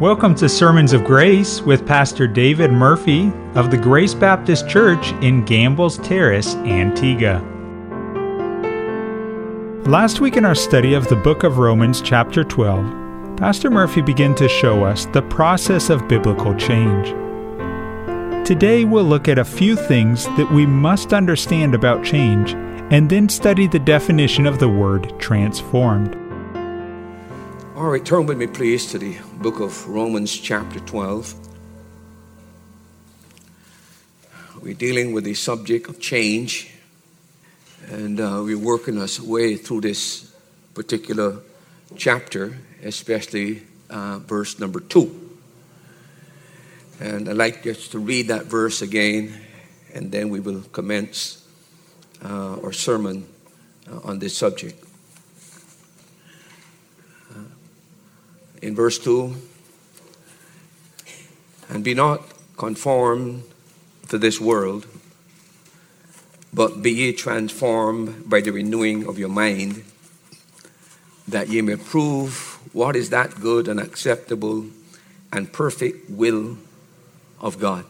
Welcome 0.00 0.36
to 0.36 0.48
Sermons 0.48 0.92
of 0.92 1.02
Grace 1.02 1.60
with 1.60 1.84
Pastor 1.84 2.28
David 2.28 2.70
Murphy 2.70 3.32
of 3.56 3.72
the 3.72 3.76
Grace 3.76 4.14
Baptist 4.14 4.68
Church 4.68 5.10
in 5.22 5.44
Gambles 5.44 5.98
Terrace, 5.98 6.54
Antigua. 6.54 7.40
Last 9.86 10.20
week 10.20 10.36
in 10.36 10.44
our 10.44 10.54
study 10.54 10.94
of 10.94 11.08
the 11.08 11.16
book 11.16 11.42
of 11.42 11.58
Romans, 11.58 12.00
chapter 12.00 12.44
12, 12.44 13.38
Pastor 13.38 13.70
Murphy 13.70 14.00
began 14.00 14.36
to 14.36 14.48
show 14.48 14.84
us 14.84 15.06
the 15.06 15.22
process 15.22 15.90
of 15.90 16.06
biblical 16.06 16.54
change. 16.54 17.08
Today 18.46 18.84
we'll 18.84 19.02
look 19.02 19.26
at 19.26 19.40
a 19.40 19.44
few 19.44 19.74
things 19.74 20.26
that 20.36 20.52
we 20.52 20.64
must 20.64 21.12
understand 21.12 21.74
about 21.74 22.04
change 22.04 22.52
and 22.92 23.10
then 23.10 23.28
study 23.28 23.66
the 23.66 23.80
definition 23.80 24.46
of 24.46 24.60
the 24.60 24.68
word 24.68 25.12
transformed. 25.18 26.27
All 27.78 27.90
right, 27.90 28.04
turn 28.04 28.26
with 28.26 28.36
me, 28.38 28.48
please, 28.48 28.86
to 28.86 28.98
the 28.98 29.16
book 29.34 29.60
of 29.60 29.86
Romans, 29.86 30.36
chapter 30.36 30.80
12. 30.80 31.32
We're 34.60 34.74
dealing 34.74 35.12
with 35.12 35.22
the 35.22 35.34
subject 35.34 35.88
of 35.88 36.00
change, 36.00 36.72
and 37.86 38.18
uh, 38.18 38.40
we're 38.42 38.58
working 38.58 39.00
our 39.00 39.06
way 39.22 39.54
through 39.54 39.82
this 39.82 40.34
particular 40.74 41.36
chapter, 41.96 42.58
especially 42.82 43.62
uh, 43.90 44.18
verse 44.26 44.58
number 44.58 44.80
2. 44.80 45.38
And 46.98 47.28
I'd 47.28 47.36
like 47.36 47.62
just 47.62 47.92
to 47.92 48.00
read 48.00 48.26
that 48.26 48.46
verse 48.46 48.82
again, 48.82 49.40
and 49.94 50.10
then 50.10 50.30
we 50.30 50.40
will 50.40 50.62
commence 50.72 51.46
uh, 52.24 52.58
our 52.60 52.72
sermon 52.72 53.28
uh, 53.88 54.00
on 54.02 54.18
this 54.18 54.36
subject. 54.36 54.87
In 58.62 58.74
verse 58.74 58.98
2 58.98 59.34
and 61.68 61.84
be 61.84 61.94
not 61.94 62.22
conformed 62.56 63.44
to 64.08 64.18
this 64.18 64.40
world, 64.40 64.86
but 66.52 66.82
be 66.82 66.90
ye 66.90 67.12
transformed 67.12 68.28
by 68.28 68.40
the 68.40 68.50
renewing 68.50 69.06
of 69.06 69.18
your 69.18 69.28
mind, 69.28 69.84
that 71.28 71.48
ye 71.48 71.60
may 71.60 71.76
prove 71.76 72.58
what 72.72 72.96
is 72.96 73.10
that 73.10 73.40
good 73.40 73.68
and 73.68 73.78
acceptable 73.78 74.66
and 75.32 75.52
perfect 75.52 76.08
will 76.08 76.56
of 77.40 77.58
God. 77.58 77.84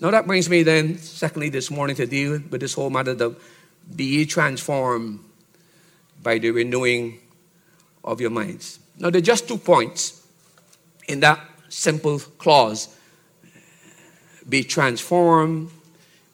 Now 0.00 0.10
that 0.10 0.26
brings 0.26 0.48
me 0.48 0.62
then, 0.62 0.98
secondly, 0.98 1.48
this 1.48 1.70
morning 1.70 1.96
to 1.96 2.06
deal 2.06 2.40
with 2.50 2.60
this 2.60 2.74
whole 2.74 2.90
matter 2.90 3.12
of 3.12 3.42
be 3.96 4.04
ye 4.04 4.26
transformed 4.26 5.20
by 6.22 6.38
the 6.38 6.50
renewing 6.50 7.18
of 8.04 8.20
your 8.20 8.30
minds. 8.30 8.78
Now, 8.98 9.10
there 9.10 9.18
are 9.18 9.22
just 9.22 9.46
two 9.46 9.58
points 9.58 10.26
in 11.06 11.20
that 11.20 11.40
simple 11.68 12.18
clause 12.18 12.94
be 14.48 14.64
transformed 14.64 15.70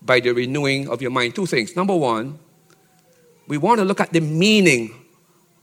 by 0.00 0.20
the 0.20 0.32
renewing 0.32 0.88
of 0.88 1.02
your 1.02 1.10
mind. 1.10 1.34
Two 1.34 1.46
things. 1.46 1.76
Number 1.76 1.96
one, 1.96 2.38
we 3.48 3.58
want 3.58 3.78
to 3.78 3.84
look 3.84 4.00
at 4.00 4.12
the 4.12 4.20
meaning 4.20 4.94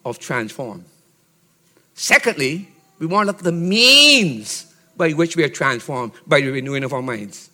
of 0.05 0.19
transform. 0.19 0.85
Secondly, 1.93 2.67
we 2.99 3.05
want 3.05 3.25
to 3.25 3.27
look 3.27 3.39
at 3.39 3.43
the 3.43 3.51
means 3.51 4.73
by 4.97 5.11
which 5.11 5.35
we 5.35 5.43
are 5.43 5.49
transformed 5.49 6.11
by 6.27 6.41
the 6.41 6.49
renewing 6.49 6.83
of 6.83 6.93
our 6.93 7.01
minds. 7.01 7.49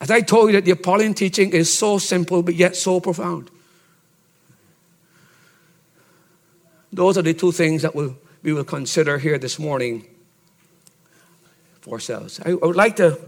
As 0.00 0.10
I 0.10 0.20
told 0.20 0.50
you 0.50 0.60
that 0.60 0.64
the 0.64 0.72
Apolline 0.72 1.16
teaching 1.16 1.50
is 1.50 1.76
so 1.76 1.98
simple 1.98 2.42
but 2.42 2.54
yet 2.54 2.76
so 2.76 3.00
profound. 3.00 3.50
Those 6.92 7.18
are 7.18 7.22
the 7.22 7.34
two 7.34 7.52
things 7.52 7.82
that 7.82 7.94
we'll, 7.94 8.16
we 8.42 8.52
will 8.52 8.64
consider 8.64 9.18
here 9.18 9.38
this 9.38 9.58
morning 9.58 10.06
for 11.80 11.94
ourselves. 11.94 12.40
I, 12.44 12.50
I 12.50 12.54
would 12.54 12.76
like 12.76 12.96
to 12.96 13.18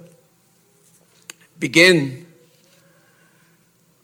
begin 1.58 2.26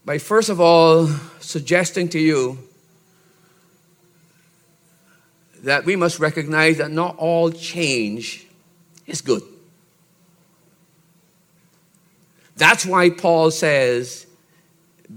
by 0.05 0.19
first 0.19 0.49
of 0.49 0.61
all 0.61 1.07
suggesting 1.41 2.09
to 2.11 2.19
you 2.19 2.59
that 5.63 5.85
we 5.85 5.97
must 5.97 6.19
recognize 6.19 6.79
that 6.79 6.91
not 6.91 7.17
all 7.17 7.51
change 7.51 8.47
is 9.07 9.23
good. 9.23 9.43
That's 12.57 12.85
why 12.85 13.11
Paul 13.11 13.51
says 13.51 14.27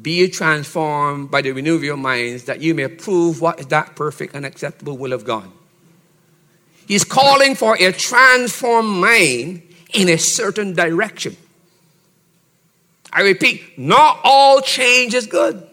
be 0.02 0.28
transformed 0.30 1.32
by 1.32 1.42
the 1.42 1.52
renewal 1.52 1.78
of 1.78 1.84
your 1.84 1.98
minds, 1.98 2.44
that 2.46 2.62
you 2.62 2.76
may 2.76 2.88
prove 2.88 3.42
what 3.42 3.60
is 3.60 3.68
that 3.68 3.96
perfect 3.96 4.36
and 4.36 4.46
acceptable 4.46 4.98
will 4.98 5.14
of 5.14 5.24
God. 5.24 5.50
He's 6.88 7.04
calling 7.04 7.56
for 7.56 7.76
a 7.76 7.92
transformed 7.92 8.90
mind 8.90 9.62
in 9.94 10.10
a 10.10 10.18
certain 10.18 10.74
direction. 10.74 11.36
I 13.12 13.22
repeat, 13.22 13.78
not 13.78 14.20
all 14.24 14.62
change 14.62 15.14
is 15.14 15.28
good. 15.28 15.68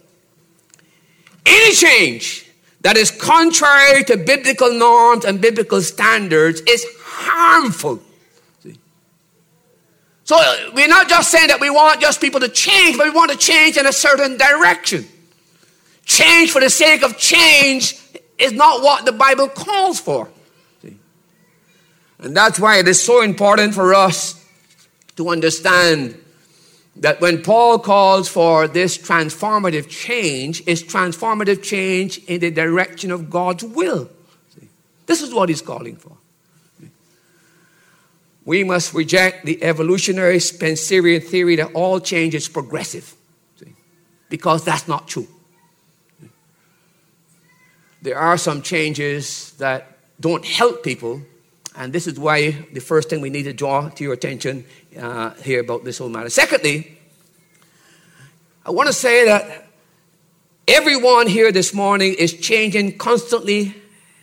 Any 1.47 1.75
change 1.75 2.51
that 2.81 2.97
is 2.97 3.11
contrary 3.11 4.05
to 4.05 4.17
biblical 4.17 4.73
norms 4.73 5.25
and 5.25 5.41
biblical 5.41 5.83
standards 5.83 6.61
is 6.63 6.85
harmful 7.01 8.01
so 10.25 10.37
we're 10.73 10.89
not 10.89 11.09
just 11.09 11.31
saying 11.31 11.49
that 11.49 11.61
we 11.61 11.69
want 11.69 12.01
just 12.01 12.21
people 12.21 12.41
to 12.41 12.49
change, 12.49 12.97
but 12.97 13.05
we 13.05 13.11
want 13.11 13.31
to 13.31 13.37
change 13.37 13.77
in 13.77 13.87
a 13.87 13.93
certain 13.93 14.39
direction. 14.39 15.07
Change 16.07 16.51
for 16.51 16.61
the 16.61 16.71
sake 16.71 17.03
of 17.03 17.19
change 17.19 17.99
is 18.39 18.53
not 18.53 18.83
what 18.83 19.05
the 19.05 19.13
Bible 19.13 19.49
calls 19.49 20.01
for. 20.01 20.31
See? 20.81 20.97
And 22.19 22.35
that's 22.35 22.59
why 22.59 22.79
it 22.79 22.89
is 22.89 23.03
so 23.03 23.21
important 23.21 23.75
for 23.75 23.95
us 23.95 24.43
to 25.17 25.29
understand 25.29 26.19
that 26.97 27.21
when 27.21 27.43
Paul 27.43 27.79
calls 27.79 28.27
for 28.27 28.67
this 28.67 28.97
transformative 28.97 29.89
change, 29.89 30.63
it's 30.67 30.83
transformative 30.83 31.63
change 31.63 32.19
in 32.25 32.41
the 32.41 32.51
direction 32.51 33.11
of 33.11 33.29
God's 33.29 33.63
will. 33.63 34.09
See? 34.59 34.69
This 35.05 35.21
is 35.21 35.35
what 35.35 35.51
he's 35.51 35.63
calling 35.63 35.97
for 35.97 36.17
we 38.45 38.63
must 38.63 38.93
reject 38.93 39.47
the 39.47 39.63
evolutionary 39.63 40.39
Spencerian 40.39 41.23
theory 41.23 41.57
that 41.57 41.73
all 41.73 42.01
change 42.01 42.35
is 42.35 42.49
progressive, 42.49 43.15
see? 43.57 43.75
because 44.29 44.65
that's 44.65 44.87
not 44.87 45.09
true. 45.09 45.27
There 48.03 48.19
are 48.19 48.37
some 48.37 48.61
changes 48.61 49.53
that 49.53 49.97
don't 50.21 50.45
help 50.45 50.83
people, 50.83 51.23
and 51.75 51.91
this 51.91 52.07
is 52.07 52.19
why 52.19 52.51
the 52.73 52.81
first 52.81 53.09
thing 53.09 53.23
we 53.23 53.31
need 53.31 53.45
to 53.45 53.55
draw 53.55 53.89
to 53.89 54.05
your 54.05 54.13
attention 54.13 54.67
uh, 54.99 55.31
here 55.37 55.61
about 55.61 55.85
this 55.85 55.99
whole 55.99 56.11
matter. 56.11 56.29
Secondly, 56.29 56.99
I 58.67 58.73
want 58.73 58.89
to 58.89 58.93
say 58.93 59.25
that 59.25 59.69
everyone 60.69 61.29
here 61.29 61.51
this 61.51 61.73
morning 61.73 62.15
is 62.19 62.35
changing 62.35 62.99
constantly 62.99 63.75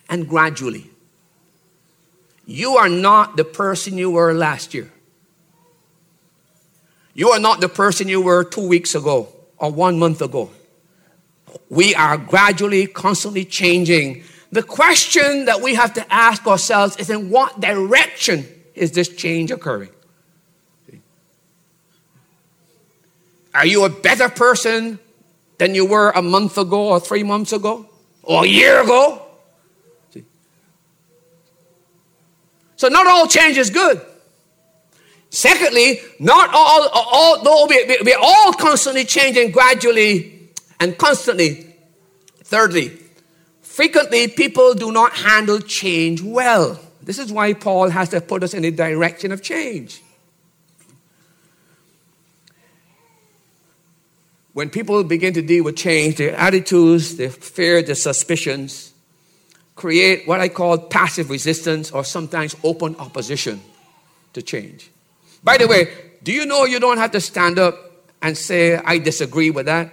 and 0.09 0.27
gradually. 0.29 0.90
You 2.45 2.77
are 2.77 2.89
not 2.89 3.37
the 3.37 3.45
person 3.45 3.97
you 3.97 4.11
were 4.11 4.33
last 4.33 4.73
year. 4.73 4.91
You 7.13 7.29
are 7.29 7.39
not 7.39 7.61
the 7.61 7.69
person 7.69 8.07
you 8.07 8.21
were 8.21 8.43
two 8.43 8.67
weeks 8.67 8.95
ago 8.95 9.29
or 9.57 9.71
one 9.71 9.99
month 9.99 10.21
ago. 10.21 10.49
We 11.69 11.93
are 11.95 12.17
gradually, 12.17 12.87
constantly 12.87 13.45
changing. 13.45 14.23
The 14.51 14.63
question 14.63 15.45
that 15.45 15.61
we 15.61 15.75
have 15.75 15.93
to 15.95 16.13
ask 16.13 16.45
ourselves 16.47 16.97
is 16.97 17.09
in 17.09 17.29
what 17.29 17.59
direction 17.59 18.45
is 18.75 18.91
this 18.91 19.09
change 19.09 19.51
occurring? 19.51 19.89
Are 23.53 23.65
you 23.65 23.83
a 23.83 23.89
better 23.89 24.29
person 24.29 24.99
than 25.57 25.75
you 25.75 25.85
were 25.85 26.11
a 26.11 26.21
month 26.21 26.57
ago 26.57 26.87
or 26.87 26.99
three 26.99 27.23
months 27.23 27.51
ago 27.51 27.89
or 28.23 28.45
a 28.45 28.47
year 28.47 28.81
ago? 28.81 29.21
So 32.81 32.87
not 32.87 33.05
all 33.05 33.27
change 33.27 33.59
is 33.59 33.69
good. 33.69 34.01
Secondly, 35.29 35.99
not 36.17 36.49
all, 36.51 36.89
although 36.91 37.67
we, 37.67 37.85
we, 37.85 37.97
we're 38.03 38.17
all 38.19 38.53
constantly 38.53 39.05
changing 39.05 39.51
gradually 39.51 40.49
and 40.79 40.97
constantly. 40.97 41.75
Thirdly, 42.43 42.91
frequently 43.61 44.29
people 44.29 44.73
do 44.73 44.91
not 44.91 45.13
handle 45.13 45.59
change 45.59 46.23
well. 46.23 46.79
This 47.03 47.19
is 47.19 47.31
why 47.31 47.53
Paul 47.53 47.91
has 47.91 48.09
to 48.09 48.19
put 48.19 48.41
us 48.41 48.55
in 48.55 48.63
the 48.63 48.71
direction 48.71 49.31
of 49.31 49.43
change. 49.43 50.01
When 54.53 54.71
people 54.71 55.03
begin 55.03 55.35
to 55.35 55.43
deal 55.43 55.65
with 55.65 55.75
change, 55.75 56.15
their 56.15 56.35
attitudes, 56.35 57.17
their 57.17 57.29
fear, 57.29 57.83
their 57.83 57.93
suspicions, 57.93 58.90
create 59.81 60.27
what 60.27 60.39
I 60.39 60.47
call 60.47 60.77
passive 60.77 61.31
resistance 61.31 61.89
or 61.89 62.03
sometimes 62.03 62.55
open 62.63 62.95
opposition 62.97 63.59
to 64.33 64.41
change. 64.43 64.91
By 65.43 65.57
the 65.57 65.67
way, 65.67 65.91
do 66.21 66.31
you 66.31 66.45
know 66.45 66.65
you 66.65 66.79
don't 66.79 66.99
have 66.99 67.09
to 67.11 67.19
stand 67.19 67.57
up 67.57 67.75
and 68.21 68.37
say, 68.37 68.75
I 68.75 68.99
disagree 68.99 69.49
with 69.49 69.65
that? 69.65 69.91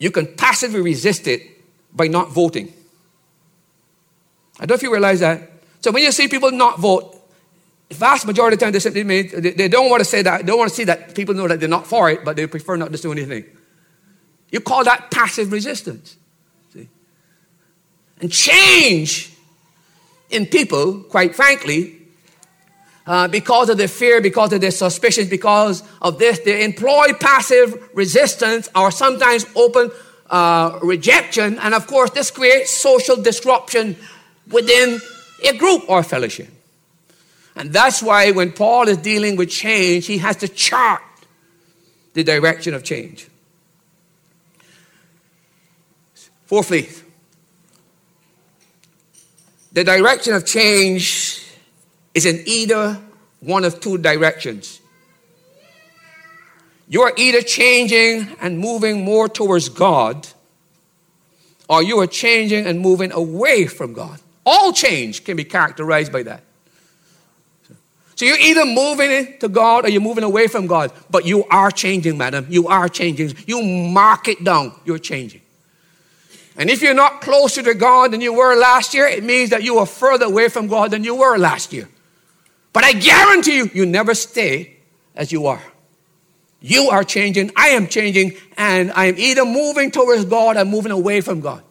You 0.00 0.10
can 0.10 0.34
passively 0.34 0.80
resist 0.80 1.28
it 1.28 1.42
by 1.94 2.08
not 2.08 2.30
voting. 2.30 2.72
I 4.58 4.66
don't 4.66 4.70
know 4.70 4.74
if 4.74 4.82
you 4.82 4.90
realize 4.90 5.20
that. 5.20 5.48
So 5.82 5.92
when 5.92 6.02
you 6.02 6.10
see 6.10 6.26
people 6.26 6.50
not 6.50 6.80
vote, 6.80 7.16
vast 7.92 8.26
majority 8.26 8.54
of 8.54 8.58
the 8.58 8.66
time 8.66 8.72
they 8.72 8.80
simply 8.80 9.04
mean 9.04 9.30
they 9.32 9.68
don't 9.68 9.88
want 9.88 10.00
to 10.00 10.04
say 10.04 10.22
that, 10.22 10.38
they 10.38 10.46
don't 10.46 10.58
want 10.58 10.70
to 10.70 10.74
see 10.74 10.84
that 10.84 11.14
people 11.14 11.36
know 11.36 11.46
that 11.46 11.60
they're 11.60 11.68
not 11.68 11.86
for 11.86 12.10
it, 12.10 12.24
but 12.24 12.34
they 12.34 12.48
prefer 12.48 12.76
not 12.76 12.90
to 12.90 12.98
do 12.98 13.12
anything. 13.12 13.44
You 14.50 14.60
call 14.60 14.82
that 14.82 15.12
passive 15.12 15.52
resistance. 15.52 16.16
And 18.20 18.30
change 18.30 19.32
in 20.28 20.46
people, 20.46 21.02
quite 21.04 21.34
frankly, 21.34 21.96
uh, 23.06 23.26
because 23.28 23.68
of 23.68 23.78
their 23.78 23.88
fear, 23.88 24.20
because 24.20 24.52
of 24.52 24.60
their 24.60 24.70
suspicions, 24.70 25.28
because 25.28 25.82
of 26.00 26.18
this, 26.18 26.38
they 26.40 26.64
employ 26.64 27.12
passive 27.18 27.88
resistance 27.94 28.68
or 28.74 28.90
sometimes 28.90 29.46
open 29.56 29.90
uh, 30.28 30.78
rejection. 30.82 31.58
And 31.58 31.74
of 31.74 31.86
course, 31.86 32.10
this 32.10 32.30
creates 32.30 32.70
social 32.70 33.16
disruption 33.16 33.96
within 34.48 35.00
a 35.44 35.56
group 35.56 35.88
or 35.88 36.02
fellowship. 36.02 36.48
And 37.56 37.72
that's 37.72 38.02
why 38.02 38.30
when 38.30 38.52
Paul 38.52 38.88
is 38.88 38.98
dealing 38.98 39.36
with 39.36 39.50
change, 39.50 40.06
he 40.06 40.18
has 40.18 40.36
to 40.36 40.48
chart 40.48 41.02
the 42.14 42.22
direction 42.22 42.74
of 42.74 42.84
change. 42.84 43.28
Fourthly, 46.46 46.88
the 49.72 49.84
direction 49.84 50.34
of 50.34 50.44
change 50.44 51.46
is 52.14 52.26
in 52.26 52.42
either 52.46 53.00
one 53.40 53.64
of 53.64 53.80
two 53.80 53.98
directions. 53.98 54.80
You 56.88 57.02
are 57.02 57.12
either 57.16 57.40
changing 57.40 58.28
and 58.40 58.58
moving 58.58 59.04
more 59.04 59.28
towards 59.28 59.68
God, 59.68 60.26
or 61.68 61.82
you 61.84 62.00
are 62.00 62.06
changing 62.06 62.66
and 62.66 62.80
moving 62.80 63.12
away 63.12 63.66
from 63.66 63.92
God. 63.92 64.20
All 64.44 64.72
change 64.72 65.24
can 65.24 65.36
be 65.36 65.44
characterized 65.44 66.12
by 66.12 66.24
that. 66.24 66.42
So 68.16 68.26
you're 68.26 68.38
either 68.40 68.66
moving 68.66 69.38
to 69.38 69.48
God 69.48 69.84
or 69.84 69.88
you're 69.88 70.02
moving 70.02 70.24
away 70.24 70.48
from 70.48 70.66
God, 70.66 70.92
but 71.08 71.24
you 71.24 71.44
are 71.44 71.70
changing, 71.70 72.18
madam. 72.18 72.46
You 72.50 72.66
are 72.66 72.88
changing. 72.88 73.34
You 73.46 73.62
mark 73.62 74.28
it 74.28 74.42
down. 74.42 74.74
You're 74.84 74.98
changing. 74.98 75.40
And 76.56 76.68
if 76.68 76.82
you're 76.82 76.94
not 76.94 77.20
closer 77.20 77.62
to 77.62 77.74
God 77.74 78.10
than 78.10 78.20
you 78.20 78.32
were 78.32 78.54
last 78.56 78.92
year, 78.92 79.06
it 79.06 79.24
means 79.24 79.50
that 79.50 79.62
you 79.62 79.78
are 79.78 79.86
further 79.86 80.26
away 80.26 80.48
from 80.48 80.66
God 80.66 80.90
than 80.90 81.04
you 81.04 81.14
were 81.14 81.38
last 81.38 81.72
year. 81.72 81.88
But 82.72 82.84
I 82.84 82.92
guarantee 82.92 83.56
you, 83.56 83.70
you 83.72 83.86
never 83.86 84.14
stay 84.14 84.76
as 85.14 85.32
you 85.32 85.46
are. 85.46 85.62
You 86.60 86.90
are 86.90 87.04
changing, 87.04 87.52
I 87.56 87.68
am 87.68 87.86
changing, 87.86 88.36
and 88.56 88.92
I 88.92 89.06
am 89.06 89.16
either 89.16 89.44
moving 89.44 89.90
towards 89.90 90.26
God 90.26 90.56
or 90.56 90.64
moving 90.64 90.92
away 90.92 91.22
from 91.22 91.40
God. 91.40 91.62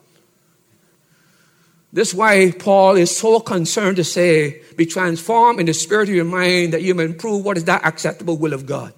This 1.92 2.10
is 2.10 2.16
why 2.16 2.52
Paul 2.52 2.96
is 2.96 3.16
so 3.16 3.40
concerned 3.40 3.98
to 3.98 4.04
say, 4.04 4.62
be 4.76 4.86
transformed 4.86 5.60
in 5.60 5.66
the 5.66 5.74
spirit 5.74 6.10
of 6.10 6.16
your 6.16 6.26
mind 6.26 6.74
that 6.74 6.81
you 6.81 6.94
may 6.96 7.12
prove 7.14 7.44
what 7.44 7.58
is 7.58 7.66
that 7.66 7.86
acceptable 7.86 8.38
will 8.38 8.54
of 8.54 8.66
God. 8.66 8.94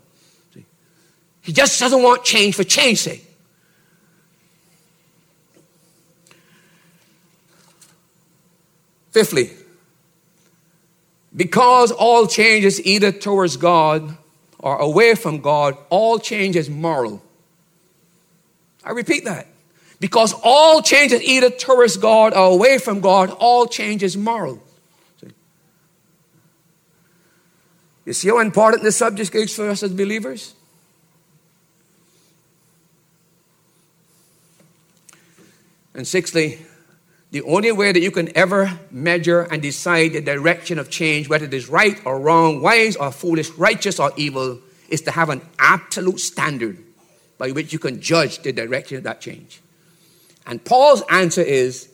He 1.42 1.54
just 1.54 1.80
doesn't 1.80 2.04
want 2.04 2.24
change 2.24 2.56
for 2.56 2.64
change's 2.64 3.02
sake. 3.02 3.31
Fifthly, 9.12 9.52
because 11.36 11.92
all 11.92 12.28
change 12.28 12.66
is 12.66 12.86
either 12.86 13.12
towards 13.12 13.58
God 13.58 14.18
or 14.60 14.78
away 14.78 15.16
from 15.16 15.42
God, 15.42 15.78
all 15.90 16.20
change 16.20 16.56
is 16.56 16.70
moral. 16.70 17.22
I 18.84 18.92
repeat 18.92 19.26
that. 19.26 19.48
Because 20.00 20.34
all 20.44 20.82
change 20.82 21.12
is 21.12 21.22
either 21.22 21.50
towards 21.50 21.98
God 21.98 22.34
or 22.34 22.54
away 22.54 22.80
from 22.80 23.02
God, 23.02 23.30
all 23.32 23.68
change 23.68 24.02
is 24.02 24.18
moral. 24.18 24.62
You 28.06 28.14
see 28.14 28.30
how 28.30 28.40
important 28.40 28.84
this 28.84 28.98
subject 28.98 29.34
is 29.36 29.56
for 29.56 29.70
us 29.70 29.84
as 29.84 29.94
believers? 29.94 30.56
And 35.94 36.08
sixthly, 36.08 36.60
the 37.32 37.42
only 37.44 37.72
way 37.72 37.94
that 37.94 38.02
you 38.02 38.12
can 38.12 38.36
ever 38.38 38.78
measure 38.92 39.42
and 39.44 39.62
decide 39.62 40.14
the 40.14 40.22
direction 40.22 40.78
of 40.78 40.90
change, 40.90 41.30
whether 41.30 41.46
it 41.46 41.54
is 41.54 41.70
right 41.70 42.00
or 42.06 42.20
wrong, 42.20 42.62
wise 42.62 42.98
or 42.98 43.12
foolish, 43.12 43.50
righteous 43.52 44.00
or 44.00 44.12
evil, 44.18 44.60
is 44.90 45.02
to 45.02 45.12
have 45.12 45.30
an 45.30 45.42
absolute 45.58 46.20
standard 46.20 46.78
by 47.38 47.52
which 47.52 47.72
you 47.72 47.80
can 47.80 48.02
judge 48.02 48.40
the 48.40 48.52
direction 48.52 48.98
of 48.98 49.04
that 49.04 49.22
change. 49.22 49.62
And 50.46 50.64
Paul's 50.64 51.04
answer 51.10 51.42
is 51.42 51.90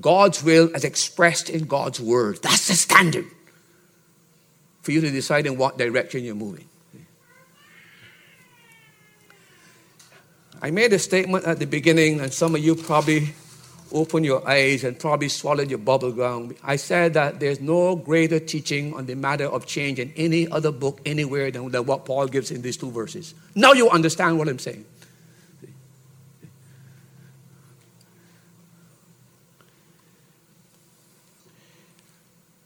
God's 0.00 0.44
will 0.44 0.70
as 0.74 0.84
expressed 0.84 1.48
in 1.48 1.64
God's 1.64 1.98
word. 1.98 2.42
That's 2.42 2.68
the 2.68 2.74
standard 2.74 3.26
for 4.82 4.92
you 4.92 5.00
to 5.00 5.10
decide 5.10 5.46
in 5.46 5.56
what 5.56 5.78
direction 5.78 6.24
you're 6.24 6.34
moving. 6.34 6.66
I 10.60 10.70
made 10.70 10.92
a 10.92 10.98
statement 10.98 11.46
at 11.46 11.58
the 11.58 11.66
beginning, 11.66 12.20
and 12.20 12.32
some 12.32 12.54
of 12.54 12.62
you 12.62 12.74
probably 12.74 13.34
opened 13.92 14.24
your 14.24 14.46
eyes 14.48 14.84
and 14.84 14.98
probably 14.98 15.28
swallowed 15.28 15.70
your 15.70 15.78
bubble 15.78 16.12
gum. 16.12 16.54
I 16.62 16.76
said 16.76 17.14
that 17.14 17.40
there's 17.40 17.60
no 17.60 17.96
greater 17.96 18.40
teaching 18.40 18.94
on 18.94 19.06
the 19.06 19.14
matter 19.14 19.46
of 19.46 19.66
change 19.66 19.98
in 19.98 20.12
any 20.16 20.48
other 20.48 20.72
book 20.72 21.00
anywhere 21.06 21.50
than, 21.50 21.70
than 21.70 21.86
what 21.86 22.04
Paul 22.04 22.26
gives 22.26 22.50
in 22.50 22.62
these 22.62 22.76
two 22.76 22.90
verses. 22.90 23.34
Now 23.54 23.72
you 23.72 23.90
understand 23.90 24.38
what 24.38 24.48
I'm 24.48 24.58
saying. 24.58 24.84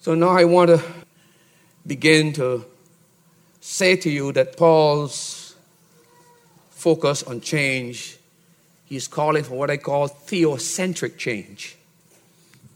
So 0.00 0.15
now 0.15 0.29
I 0.29 0.44
want 0.44 0.70
to 0.70 0.82
begin 1.87 2.32
to 2.35 2.65
say 3.61 3.97
to 3.97 4.09
you 4.11 4.32
that 4.32 4.56
Paul's 4.56 5.55
focus 6.70 7.23
on 7.23 7.41
change 7.41 8.18
He's 8.88 9.06
calling 9.06 9.44
for 9.44 9.55
what 9.55 9.70
I 9.70 9.76
call 9.76 10.08
theocentric 10.08 11.19
change 11.19 11.76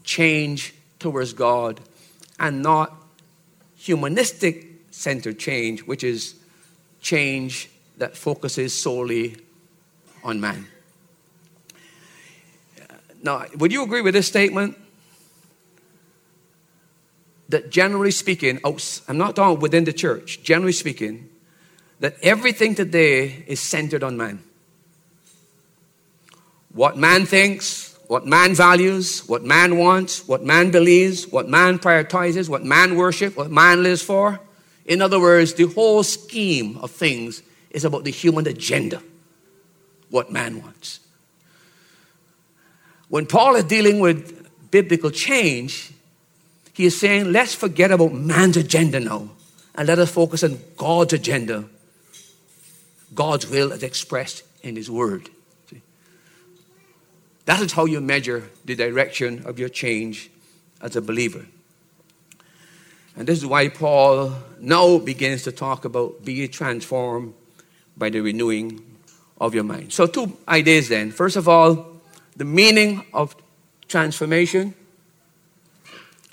change 0.03 0.73
towards 0.99 1.33
God, 1.33 1.79
and 2.39 2.61
not 2.61 2.93
humanistic 3.75 4.67
centered 4.91 5.39
change, 5.39 5.81
which 5.81 6.03
is 6.03 6.35
change 7.01 7.69
that 7.97 8.15
focuses 8.15 8.73
solely 8.73 9.37
on 10.23 10.39
man. 10.39 10.67
Now, 13.21 13.45
would 13.57 13.71
you 13.71 13.83
agree 13.83 14.01
with 14.01 14.13
this 14.13 14.27
statement? 14.27 14.77
That 17.49 17.69
generally 17.69 18.11
speaking, 18.11 18.59
oh, 18.63 18.77
I'm 19.07 19.17
not 19.17 19.35
talking 19.35 19.61
within 19.61 19.83
the 19.85 19.93
church, 19.93 20.43
generally 20.43 20.73
speaking, 20.73 21.29
that 21.99 22.17
everything 22.21 22.75
today 22.75 23.45
is 23.47 23.59
centered 23.59 24.03
on 24.03 24.17
man 24.17 24.43
what 26.73 26.97
man 26.97 27.25
thinks, 27.25 27.97
what 28.07 28.25
man 28.25 28.53
values, 28.53 29.27
what 29.27 29.43
man 29.43 29.77
wants, 29.77 30.27
what 30.27 30.43
man 30.43 30.71
believes, 30.71 31.27
what 31.27 31.47
man 31.47 31.79
prioritizes, 31.79 32.49
what 32.49 32.63
man 32.63 32.95
worships, 32.95 33.35
what 33.35 33.49
man 33.49 33.83
lives 33.83 34.01
for. 34.01 34.39
In 34.85 35.01
other 35.01 35.19
words, 35.19 35.53
the 35.53 35.67
whole 35.67 36.03
scheme 36.03 36.77
of 36.77 36.91
things 36.91 37.41
is 37.69 37.85
about 37.85 38.03
the 38.03 38.11
human 38.11 38.47
agenda, 38.47 39.01
what 40.09 40.31
man 40.31 40.61
wants. 40.61 40.99
When 43.07 43.25
Paul 43.25 43.55
is 43.55 43.63
dealing 43.65 43.99
with 43.99 44.71
biblical 44.71 45.11
change, 45.11 45.91
he 46.73 46.85
is 46.85 46.99
saying, 46.99 47.31
let's 47.31 47.53
forget 47.53 47.91
about 47.91 48.13
man's 48.13 48.57
agenda 48.57 48.99
now 48.99 49.29
and 49.75 49.87
let 49.87 49.99
us 49.99 50.11
focus 50.11 50.43
on 50.43 50.59
God's 50.75 51.13
agenda, 51.13 51.65
God's 53.13 53.47
will 53.47 53.71
as 53.71 53.83
expressed 53.83 54.43
in 54.63 54.75
his 54.75 54.89
word. 54.89 55.29
That 57.45 57.61
is 57.61 57.73
how 57.73 57.85
you 57.85 57.99
measure 57.99 58.49
the 58.63 58.75
direction 58.75 59.43
of 59.45 59.59
your 59.59 59.69
change 59.69 60.29
as 60.81 60.95
a 60.95 61.01
believer. 61.01 61.45
And 63.15 63.27
this 63.27 63.37
is 63.37 63.45
why 63.45 63.67
Paul 63.69 64.33
now 64.59 64.97
begins 64.97 65.43
to 65.43 65.51
talk 65.51 65.85
about 65.85 66.23
being 66.25 66.49
transformed 66.49 67.33
by 67.95 68.09
the 68.09 68.21
renewing 68.21 68.83
of 69.39 69.53
your 69.53 69.63
mind. 69.63 69.93
So, 69.93 70.07
two 70.07 70.37
ideas 70.47 70.89
then. 70.89 71.11
First 71.11 71.35
of 71.35 71.47
all, 71.47 72.01
the 72.35 72.45
meaning 72.45 73.05
of 73.13 73.35
transformation. 73.87 74.73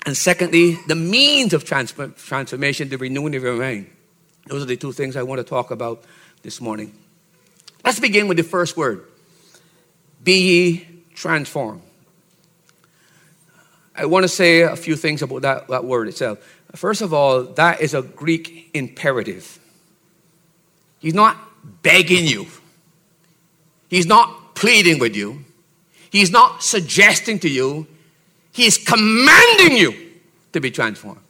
And 0.05 0.17
secondly, 0.17 0.79
the 0.87 0.95
means 0.95 1.53
of 1.53 1.63
transformation, 1.63 2.89
the 2.89 2.97
renewing 2.97 3.35
of 3.35 3.43
your 3.43 3.57
mind. 3.57 3.91
Those 4.47 4.63
are 4.63 4.65
the 4.65 4.77
two 4.77 4.91
things 4.91 5.15
I 5.15 5.21
want 5.21 5.39
to 5.39 5.43
talk 5.43 5.69
about 5.69 6.03
this 6.41 6.59
morning. 6.59 6.97
Let's 7.85 7.99
begin 7.99 8.27
with 8.27 8.37
the 8.37 8.43
first 8.43 8.75
word 8.75 9.05
Be 10.23 10.39
ye 10.41 10.90
transform. 11.21 11.81
I 13.95 14.05
want 14.05 14.23
to 14.23 14.27
say 14.27 14.61
a 14.61 14.75
few 14.75 14.95
things 14.95 15.21
about 15.21 15.43
that, 15.43 15.67
that 15.67 15.85
word 15.85 16.07
itself. 16.07 16.39
First 16.73 17.01
of 17.01 17.13
all, 17.13 17.43
that 17.43 17.79
is 17.81 17.93
a 17.93 18.01
Greek 18.01 18.71
imperative. 18.73 19.59
He's 20.99 21.13
not 21.13 21.37
begging 21.83 22.25
you, 22.25 22.47
he's 23.87 24.07
not 24.07 24.55
pleading 24.55 24.97
with 24.99 25.15
you, 25.15 25.45
he's 26.09 26.31
not 26.31 26.63
suggesting 26.63 27.39
to 27.39 27.49
you. 27.49 27.87
He 28.53 28.65
is 28.65 28.77
commanding 28.77 29.77
you 29.77 29.93
to 30.51 30.59
be 30.59 30.71
transformed. 30.71 31.21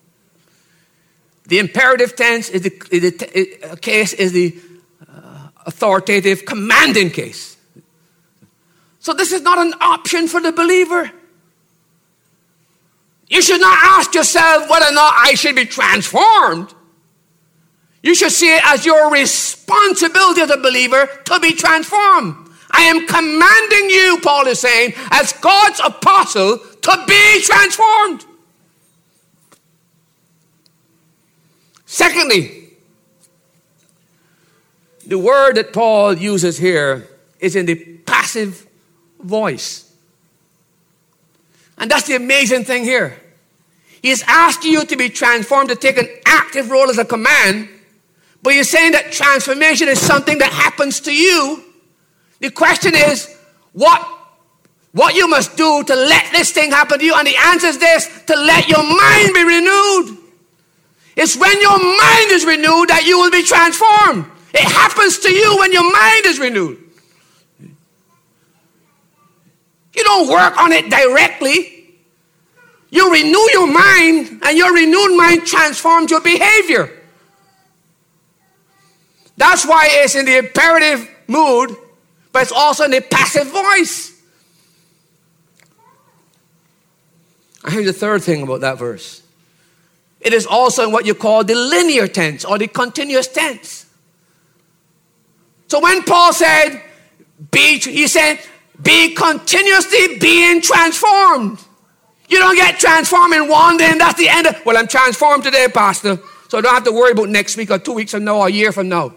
The 1.46 1.60
imperative 1.60 2.16
tense 2.16 2.50
is 2.50 2.64
the, 2.64 2.72
is 2.90 3.02
the 3.02 3.78
case 3.80 4.14
is 4.14 4.32
the 4.32 4.58
uh, 5.08 5.50
authoritative 5.68 6.46
commanding 6.46 7.12
case. 7.12 7.51
So 9.02 9.14
this 9.14 9.32
is 9.32 9.42
not 9.42 9.58
an 9.58 9.74
option 9.82 10.28
for 10.28 10.40
the 10.40 10.52
believer. 10.52 11.12
You 13.28 13.42
should 13.42 13.60
not 13.60 13.78
ask 13.82 14.14
yourself 14.14 14.70
whether 14.70 14.86
or 14.86 14.94
not 14.94 15.14
I 15.18 15.34
should 15.34 15.56
be 15.56 15.66
transformed. 15.66 16.72
You 18.04 18.14
should 18.14 18.32
see 18.32 18.56
it 18.56 18.62
as 18.64 18.86
your 18.86 19.12
responsibility 19.12 20.42
as 20.42 20.52
a 20.52 20.58
believer 20.58 21.08
to 21.26 21.40
be 21.40 21.54
transformed. 21.54 22.50
I 22.70 22.84
am 22.84 23.08
commanding 23.08 23.90
you, 23.90 24.20
Paul 24.22 24.46
is 24.46 24.60
saying, 24.60 24.94
as 25.10 25.34
God's 25.34 25.80
apostle, 25.84 26.60
to 26.60 27.04
be 27.08 27.42
transformed. 27.42 28.26
Secondly, 31.88 32.70
the 35.08 35.18
word 35.18 35.56
that 35.56 35.74
Paul 35.74 36.16
uses 36.16 36.60
here 36.60 37.08
is 37.40 37.56
in 37.56 37.66
the 37.66 37.76
passive 38.06 38.68
voice. 39.24 39.92
And 41.78 41.90
that's 41.90 42.08
the 42.08 42.16
amazing 42.16 42.66
thing 42.66 42.84
here. 42.84 43.20
He's 44.02 44.24
asking 44.28 44.72
you 44.72 44.86
to 44.86 44.96
be 44.96 45.10
transformed, 45.10 45.70
to 45.70 45.76
take 45.76 45.98
an 45.98 46.10
active 46.26 46.72
role 46.72 46.90
as 46.90 46.98
a 46.98 47.06
command, 47.06 47.70
but 48.44 48.54
he's 48.54 48.70
saying 48.70 48.94
that 48.94 49.12
transformation 49.12 49.88
is 49.88 50.00
something 50.00 50.40
that 50.40 50.52
happens 50.52 51.02
to 51.02 51.14
you. 51.14 51.64
The 52.40 52.50
question 52.50 52.94
is, 52.96 53.36
what, 53.74 54.08
what 54.92 55.14
you 55.16 55.28
must 55.28 55.56
do 55.56 55.84
to 55.84 55.96
let 55.96 56.32
this 56.32 56.52
thing 56.52 56.72
happen 56.72 57.00
to 57.00 57.06
you? 57.06 57.16
And 57.16 57.28
the 57.28 57.36
answer 57.36 57.68
is 57.68 57.78
this 57.78 58.24
to 58.26 58.36
let 58.36 58.68
your 58.68 58.84
mind 58.84 59.34
be 59.34 59.44
renewed. 59.44 60.18
It's 61.16 61.38
when 61.38 61.62
your 61.62 61.78
mind 61.78 62.32
is 62.32 62.46
renewed 62.46 62.90
that 62.90 63.04
you 63.06 63.20
will 63.20 63.32
be 63.32 63.44
transformed. 63.44 64.26
It 64.54 64.64
happens 64.64 65.20
to 65.20 65.32
you 65.32 65.58
when 65.60 65.72
your 65.72 65.84
mind 65.84 66.26
is 66.26 66.40
renewed. 66.40 66.91
You 69.94 70.04
don't 70.04 70.30
work 70.30 70.58
on 70.58 70.72
it 70.72 70.90
directly. 70.90 71.86
You 72.90 73.12
renew 73.12 73.50
your 73.54 73.68
mind, 73.68 74.42
and 74.44 74.58
your 74.58 74.74
renewed 74.74 75.18
mind 75.18 75.46
transforms 75.46 76.12
your 76.12 76.22
behavior. 76.22 76.92
That's 79.38 79.66
why 79.66 79.88
it's 79.90 80.16
in 80.16 80.26
the 80.26 80.38
imperative 80.38 81.10
mood, 81.28 81.76
but 82.32 82.44
it's 82.44 82.52
also 82.52 82.84
in 82.84 82.92
the 82.92 83.02
passive 83.02 83.48
voice. 83.48 84.12
I 87.64 87.72
hear 87.72 87.84
the 87.84 87.94
third 87.94 88.24
thing 88.24 88.44
about 88.44 88.62
that 88.62 88.78
verse. 88.78 89.22
It 90.20 90.34
is 90.34 90.46
also 90.46 90.86
in 90.86 90.92
what 90.92 91.06
you 91.06 91.16
call 91.16 91.44
the 91.44 91.56
linear 91.56 92.08
tense 92.08 92.46
or 92.46 92.58
the 92.58 92.68
continuous 92.68 93.28
tense. 93.28 93.86
So 95.68 95.80
when 95.80 96.04
Paul 96.04 96.34
said, 96.34 96.82
be, 97.52 97.80
he 97.80 98.08
said, 98.08 98.40
be 98.82 99.14
continuously 99.14 100.18
being 100.20 100.62
transformed. 100.62 101.60
You 102.30 102.40
don't 102.40 102.56
get 102.56 102.80
transformed 102.80 103.34
in 103.34 103.48
one 103.50 103.78
day 103.78 103.90
and 103.92 104.00
that's 104.00 104.18
the 104.18 104.30
end 104.30 104.48
of, 104.48 104.66
well, 104.66 104.78
I'm 104.78 104.88
transformed 104.88 105.44
today, 105.44 105.68
Pastor. 105.74 106.20
So 106.48 106.58
I 106.58 106.62
don't 106.62 106.74
have 106.74 106.84
to 106.86 106.92
worry 106.92 107.12
about 107.12 107.30
next 107.30 107.58
week 107.58 107.72
or 107.72 107.80
two 107.80 107.94
weeks 107.94 108.12
from 108.12 108.24
now 108.24 108.40
or 108.40 108.48
a 108.48 108.52
year 108.52 108.72
from 108.72 108.90
now. 108.90 109.14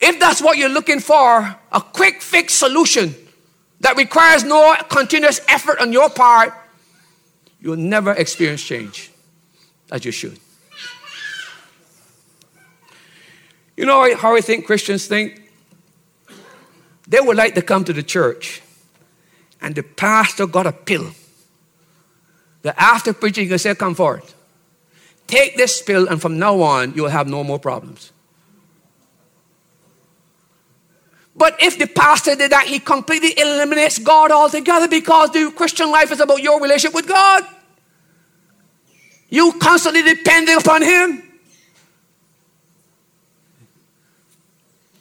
If 0.00 0.20
that's 0.20 0.40
what 0.40 0.56
you're 0.56 0.68
looking 0.68 1.00
for, 1.00 1.56
a 1.72 1.80
quick 1.80 2.22
fix 2.22 2.54
solution, 2.54 3.14
that 3.80 3.96
requires 3.96 4.44
no 4.44 4.74
continuous 4.88 5.40
effort 5.48 5.80
on 5.80 5.92
your 5.92 6.08
part, 6.08 6.52
you'll 7.60 7.76
never 7.76 8.12
experience 8.12 8.62
change 8.62 9.10
as 9.90 10.04
you 10.04 10.12
should. 10.12 10.38
You 13.76 13.84
know 13.84 14.14
how 14.16 14.34
I 14.34 14.40
think 14.40 14.66
Christians 14.66 15.06
think? 15.06 15.42
They 17.06 17.20
would 17.20 17.36
like 17.36 17.54
to 17.54 17.62
come 17.62 17.84
to 17.84 17.92
the 17.92 18.02
church 18.02 18.62
and 19.60 19.74
the 19.74 19.82
pastor 19.82 20.46
got 20.46 20.66
a 20.66 20.72
pill 20.72 21.10
that 22.62 22.74
after 22.78 23.12
preaching, 23.12 23.48
he 23.48 23.58
say, 23.58 23.74
Come 23.74 23.94
forward. 23.94 24.22
Take 25.26 25.56
this 25.56 25.82
pill, 25.82 26.08
and 26.08 26.20
from 26.20 26.38
now 26.38 26.60
on, 26.62 26.94
you'll 26.94 27.08
have 27.08 27.28
no 27.28 27.42
more 27.42 27.58
problems. 27.58 28.12
But 31.34 31.62
if 31.62 31.78
the 31.78 31.86
pastor 31.86 32.34
did 32.34 32.52
that, 32.52 32.66
he 32.66 32.78
completely 32.78 33.38
eliminates 33.38 33.98
God 33.98 34.30
altogether 34.30 34.88
because 34.88 35.30
the 35.32 35.52
Christian 35.54 35.90
life 35.90 36.10
is 36.10 36.20
about 36.20 36.42
your 36.42 36.60
relationship 36.60 36.94
with 36.94 37.06
God. 37.06 37.44
You 39.28 39.52
constantly 39.60 40.02
depending 40.02 40.56
upon 40.56 40.82
Him. 40.82 41.22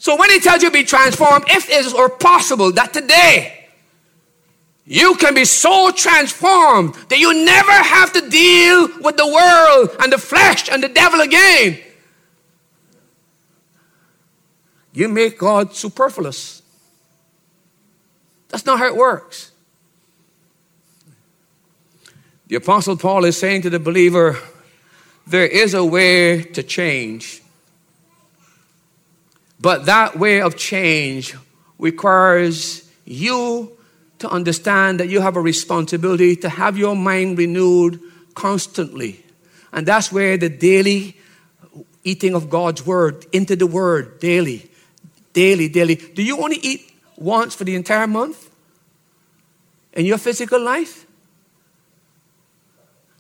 So 0.06 0.16
when 0.16 0.30
He 0.30 0.40
tells 0.40 0.62
you 0.62 0.70
to 0.70 0.74
be 0.74 0.84
transformed, 0.84 1.46
if 1.48 1.68
it 1.68 1.84
is 1.84 1.92
or 1.92 2.10
possible 2.10 2.72
that 2.74 2.94
today 2.94 3.70
you 4.86 5.16
can 5.16 5.34
be 5.34 5.46
so 5.46 5.90
transformed 5.90 6.94
that 7.10 7.18
you 7.18 7.44
never 7.44 7.72
have 7.72 8.14
to 8.14 8.30
deal 8.30 8.88
with 9.02 9.18
the 9.18 9.26
world 9.26 9.96
and 10.00 10.14
the 10.14 10.20
flesh 10.20 10.70
and 10.70 10.84
the 10.84 10.90
devil 10.90 11.22
again. 11.22 11.80
you 14.94 15.10
make 15.10 15.40
God 15.40 15.74
superfluous. 15.74 16.62
That's 18.50 18.64
not 18.64 18.78
how 18.78 18.86
it 18.86 18.96
works. 18.96 19.54
The 22.46 22.58
Apostle 22.58 22.96
Paul 22.96 23.26
is 23.26 23.40
saying 23.40 23.64
to 23.64 23.72
the 23.72 23.80
believer, 23.80 24.38
there 25.26 25.48
is 25.48 25.74
a 25.74 25.84
way 25.84 26.44
to 26.44 26.62
change. 26.62 27.42
But 29.60 29.86
that 29.86 30.18
way 30.18 30.42
of 30.42 30.58
change 30.58 31.36
requires 31.80 32.90
you 33.06 33.72
to 34.20 34.30
understand 34.30 35.00
that 35.00 35.10
you 35.10 35.22
have 35.22 35.36
a 35.36 35.42
responsibility 35.42 36.36
to 36.38 36.50
have 36.50 36.78
your 36.78 36.96
mind 36.96 37.38
renewed 37.38 38.00
constantly. 38.34 39.24
And 39.72 39.86
that's 39.86 40.12
where 40.12 40.38
the 40.38 40.50
daily 40.50 41.18
eating 42.04 42.36
of 42.36 42.50
God's 42.50 42.86
word, 42.86 43.26
into 43.34 43.56
the 43.56 43.68
word 43.68 44.20
daily, 44.20 44.70
daily, 45.34 45.68
daily. 45.68 45.96
Do 45.96 46.24
you 46.24 46.42
only 46.42 46.58
eat 46.58 46.94
once 47.18 47.56
for 47.56 47.64
the 47.64 47.76
entire 47.76 48.08
month 48.08 48.50
in 49.94 50.06
your 50.06 50.18
physical 50.18 50.62
life? 50.62 51.06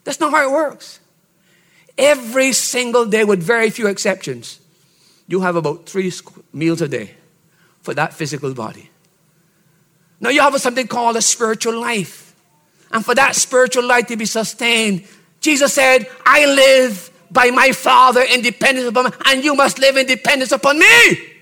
That's 0.03 0.19
not 0.19 0.31
how 0.31 0.47
it 0.47 0.51
works. 0.51 0.99
Every 1.97 2.53
single 2.53 3.05
day, 3.05 3.23
with 3.23 3.41
very 3.41 3.69
few 3.69 3.87
exceptions, 3.87 4.59
you 5.27 5.41
have 5.41 5.55
about 5.55 5.87
three 5.87 6.11
meals 6.53 6.81
a 6.81 6.87
day 6.87 7.11
for 7.81 7.93
that 7.93 8.13
physical 8.13 8.53
body. 8.53 8.89
Now, 10.19 10.29
you 10.29 10.41
have 10.41 10.59
something 10.61 10.87
called 10.87 11.17
a 11.17 11.21
spiritual 11.21 11.79
life. 11.79 12.35
And 12.91 13.03
for 13.03 13.15
that 13.15 13.35
spiritual 13.35 13.85
life 13.85 14.07
to 14.07 14.15
be 14.15 14.25
sustained, 14.25 15.05
Jesus 15.41 15.73
said, 15.73 16.07
I 16.25 16.45
live 16.45 17.11
by 17.31 17.51
my 17.51 17.71
Father 17.71 18.21
in 18.21 18.41
dependence 18.41 18.87
upon 18.87 19.05
me, 19.05 19.11
and 19.25 19.43
you 19.43 19.55
must 19.55 19.79
live 19.79 19.97
in 19.97 20.05
dependence 20.07 20.51
upon 20.51 20.79
me. 20.79 21.34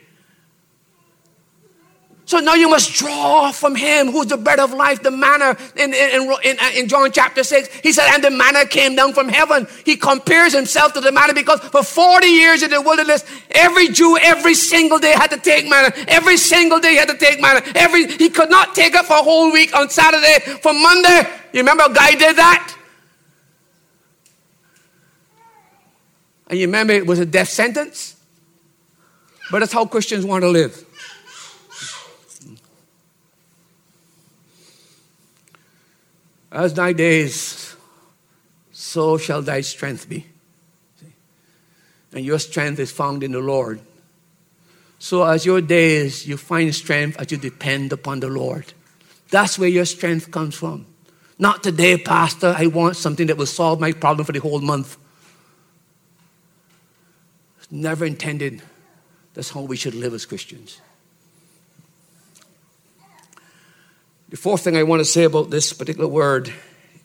So 2.34 2.40
now 2.40 2.56
you 2.56 2.68
must 2.68 2.94
draw 2.94 3.52
from 3.52 3.76
him 3.76 4.12
who's 4.12 4.26
the 4.26 4.38
bread 4.38 4.60
of 4.60 4.74
life, 4.74 5.04
the 5.04 5.12
manna 5.12 5.56
in, 5.76 5.94
in, 5.94 6.34
in, 6.44 6.58
in, 6.76 6.88
John 6.88 7.12
chapter 7.12 7.44
6. 7.44 7.68
He 7.84 7.92
said, 7.92 8.12
and 8.12 8.24
the 8.24 8.32
manna 8.32 8.66
came 8.66 8.96
down 8.96 9.14
from 9.14 9.30
heaven. 9.30 9.68
He 9.86 9.96
compares 9.98 10.52
himself 10.52 10.94
to 10.94 11.00
the 11.00 11.12
manna 11.12 11.36
because 11.36 11.60
for 11.60 11.84
40 11.84 12.26
years 12.26 12.64
in 12.64 12.72
the 12.72 12.82
wilderness, 12.82 13.24
every 13.52 13.90
Jew 13.90 14.18
every 14.20 14.56
single 14.56 14.98
day 14.98 15.12
had 15.12 15.28
to 15.28 15.38
take 15.38 15.70
manna. 15.70 15.94
Every 16.08 16.38
single 16.38 16.80
day 16.80 16.94
he 16.94 16.96
had 16.96 17.10
to 17.10 17.18
take 17.18 17.40
manna. 17.40 17.62
Every, 17.76 18.08
he 18.08 18.32
could 18.32 18.50
not 18.50 18.74
take 18.74 18.96
it 18.96 19.06
for 19.06 19.14
a 19.14 19.22
whole 19.22 19.52
week 19.52 19.76
on 19.78 19.92
Saturday. 19.92 20.40
For 20.64 20.74
Monday, 20.74 21.30
you 21.54 21.60
remember 21.60 21.84
a 21.84 21.94
guy 21.94 22.14
did 22.16 22.36
that? 22.36 22.76
And 26.48 26.58
you 26.58 26.66
remember 26.66 26.94
it 26.94 27.06
was 27.06 27.20
a 27.20 27.28
death 27.28 27.50
sentence? 27.50 28.16
But 29.52 29.60
that's 29.60 29.72
how 29.72 29.86
Christians 29.86 30.26
want 30.26 30.42
to 30.42 30.50
live. 30.50 30.84
As 36.54 36.76
thy 36.76 36.94
days, 36.94 37.76
so 38.72 39.18
shall 39.18 39.42
thy 39.42 39.62
strength 39.62 40.08
be. 40.08 40.28
And 42.14 42.24
your 42.24 42.38
strength 42.38 42.80
is 42.80 42.92
found 42.92 43.24
in 43.24 43.32
the 43.32 43.40
Lord. 43.40 43.82
So, 45.00 45.24
as 45.24 45.48
your 45.48 45.62
days, 45.62 46.28
you 46.28 46.38
find 46.38 46.74
strength 46.74 47.20
as 47.20 47.32
you 47.32 47.38
depend 47.38 47.92
upon 47.92 48.20
the 48.20 48.28
Lord. 48.28 48.72
That's 49.32 49.58
where 49.58 49.68
your 49.68 49.86
strength 49.86 50.30
comes 50.30 50.54
from. 50.54 50.86
Not 51.40 51.64
today, 51.64 51.98
Pastor, 51.98 52.54
I 52.56 52.68
want 52.68 52.98
something 52.98 53.26
that 53.28 53.36
will 53.36 53.48
solve 53.48 53.80
my 53.80 53.92
problem 53.92 54.24
for 54.24 54.32
the 54.32 54.40
whole 54.40 54.62
month. 54.62 54.96
It's 57.58 57.72
never 57.72 58.06
intended. 58.06 58.62
That's 59.34 59.50
how 59.50 59.62
we 59.62 59.76
should 59.76 59.96
live 59.96 60.14
as 60.14 60.28
Christians. 60.28 60.80
The 64.34 64.38
fourth 64.38 64.64
thing 64.64 64.76
I 64.76 64.82
want 64.82 65.00
to 65.00 65.06
say 65.06 65.26
about 65.26 65.52
this 65.52 65.74
particular 65.74 66.08
word 66.08 66.52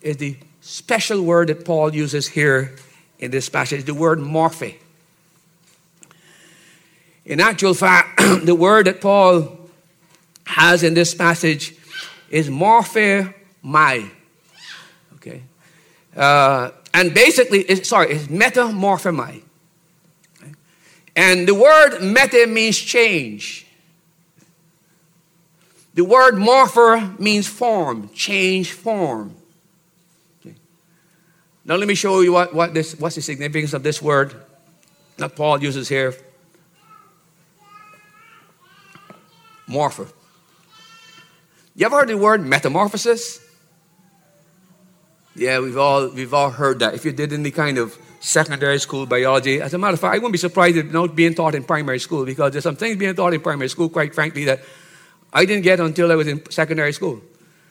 is 0.00 0.16
the 0.16 0.38
special 0.62 1.22
word 1.22 1.48
that 1.48 1.62
Paul 1.62 1.94
uses 1.94 2.26
here 2.26 2.74
in 3.18 3.30
this 3.30 3.50
passage, 3.50 3.84
the 3.84 3.92
word 3.92 4.18
morphe. 4.18 4.76
In 7.26 7.38
actual 7.40 7.74
fact, 7.74 8.18
the 8.44 8.54
word 8.54 8.86
that 8.86 9.02
Paul 9.02 9.58
has 10.46 10.82
in 10.82 10.94
this 10.94 11.14
passage 11.14 11.76
is 12.30 12.48
morphe 12.48 13.34
my. 13.60 14.10
Okay? 15.16 15.42
Uh, 16.16 16.70
and 16.94 17.12
basically, 17.12 17.60
it's, 17.60 17.90
sorry, 17.90 18.14
it's 18.14 18.28
metamorphomai. 18.28 19.42
Okay? 20.40 20.52
And 21.14 21.46
the 21.46 21.54
word 21.54 22.00
meta 22.00 22.46
means 22.46 22.78
change. 22.78 23.67
The 25.98 26.04
word 26.04 26.34
morphe 26.34 27.18
means 27.18 27.48
form, 27.48 28.08
change 28.14 28.70
form. 28.70 29.34
Okay. 30.40 30.54
Now 31.64 31.74
let 31.74 31.88
me 31.88 31.96
show 31.96 32.20
you 32.20 32.32
what, 32.32 32.54
what 32.54 32.72
this, 32.72 32.94
what's 33.00 33.16
the 33.16 33.20
significance 33.20 33.72
of 33.72 33.82
this 33.82 34.00
word 34.00 34.32
that 35.16 35.34
Paul 35.34 35.60
uses 35.60 35.88
here. 35.88 36.14
Morphe. 39.68 40.08
You 41.74 41.86
ever 41.86 41.96
heard 41.96 42.10
the 42.10 42.16
word 42.16 42.46
metamorphosis? 42.46 43.44
Yeah, 45.34 45.58
we've 45.58 45.76
all 45.76 46.10
we've 46.10 46.32
all 46.32 46.50
heard 46.50 46.78
that. 46.78 46.94
If 46.94 47.04
you 47.04 47.10
did 47.10 47.32
any 47.32 47.50
kind 47.50 47.76
of 47.76 47.98
secondary 48.20 48.78
school 48.78 49.04
biology, 49.04 49.60
as 49.60 49.74
a 49.74 49.78
matter 49.78 49.94
of 49.94 50.00
fact, 50.00 50.14
I 50.14 50.18
wouldn't 50.18 50.32
be 50.32 50.38
surprised 50.38 50.76
if 50.76 50.92
not 50.92 51.16
being 51.16 51.34
taught 51.34 51.56
in 51.56 51.64
primary 51.64 51.98
school 51.98 52.24
because 52.24 52.52
there's 52.52 52.62
some 52.62 52.76
things 52.76 52.98
being 52.98 53.16
taught 53.16 53.34
in 53.34 53.40
primary 53.40 53.68
school, 53.68 53.88
quite 53.88 54.14
frankly, 54.14 54.44
that 54.44 54.60
I 55.32 55.44
didn't 55.44 55.62
get 55.62 55.80
until 55.80 56.10
I 56.10 56.14
was 56.14 56.26
in 56.26 56.50
secondary 56.50 56.92
school. 56.92 57.20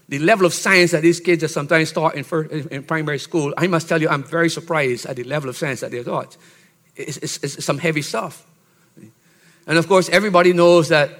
The 0.09 0.19
level 0.19 0.45
of 0.45 0.53
science 0.53 0.91
that 0.91 1.01
these 1.01 1.19
kids 1.19 1.43
are 1.43 1.49
sometimes 1.49 1.91
taught 1.91 2.15
in, 2.15 2.23
first, 2.23 2.51
in 2.51 2.83
primary 2.83 3.19
school, 3.19 3.53
I 3.57 3.67
must 3.67 3.89
tell 3.89 4.01
you, 4.01 4.07
I'm 4.07 4.23
very 4.23 4.49
surprised 4.49 5.05
at 5.05 5.17
the 5.17 5.23
level 5.23 5.49
of 5.49 5.57
science 5.57 5.81
that 5.81 5.91
they're 5.91 6.03
taught. 6.03 6.37
It's, 6.95 7.17
it's, 7.17 7.43
it's 7.43 7.65
some 7.65 7.77
heavy 7.77 8.01
stuff. 8.01 8.45
And 9.67 9.77
of 9.77 9.87
course, 9.87 10.07
everybody 10.09 10.53
knows 10.53 10.89
that 10.89 11.11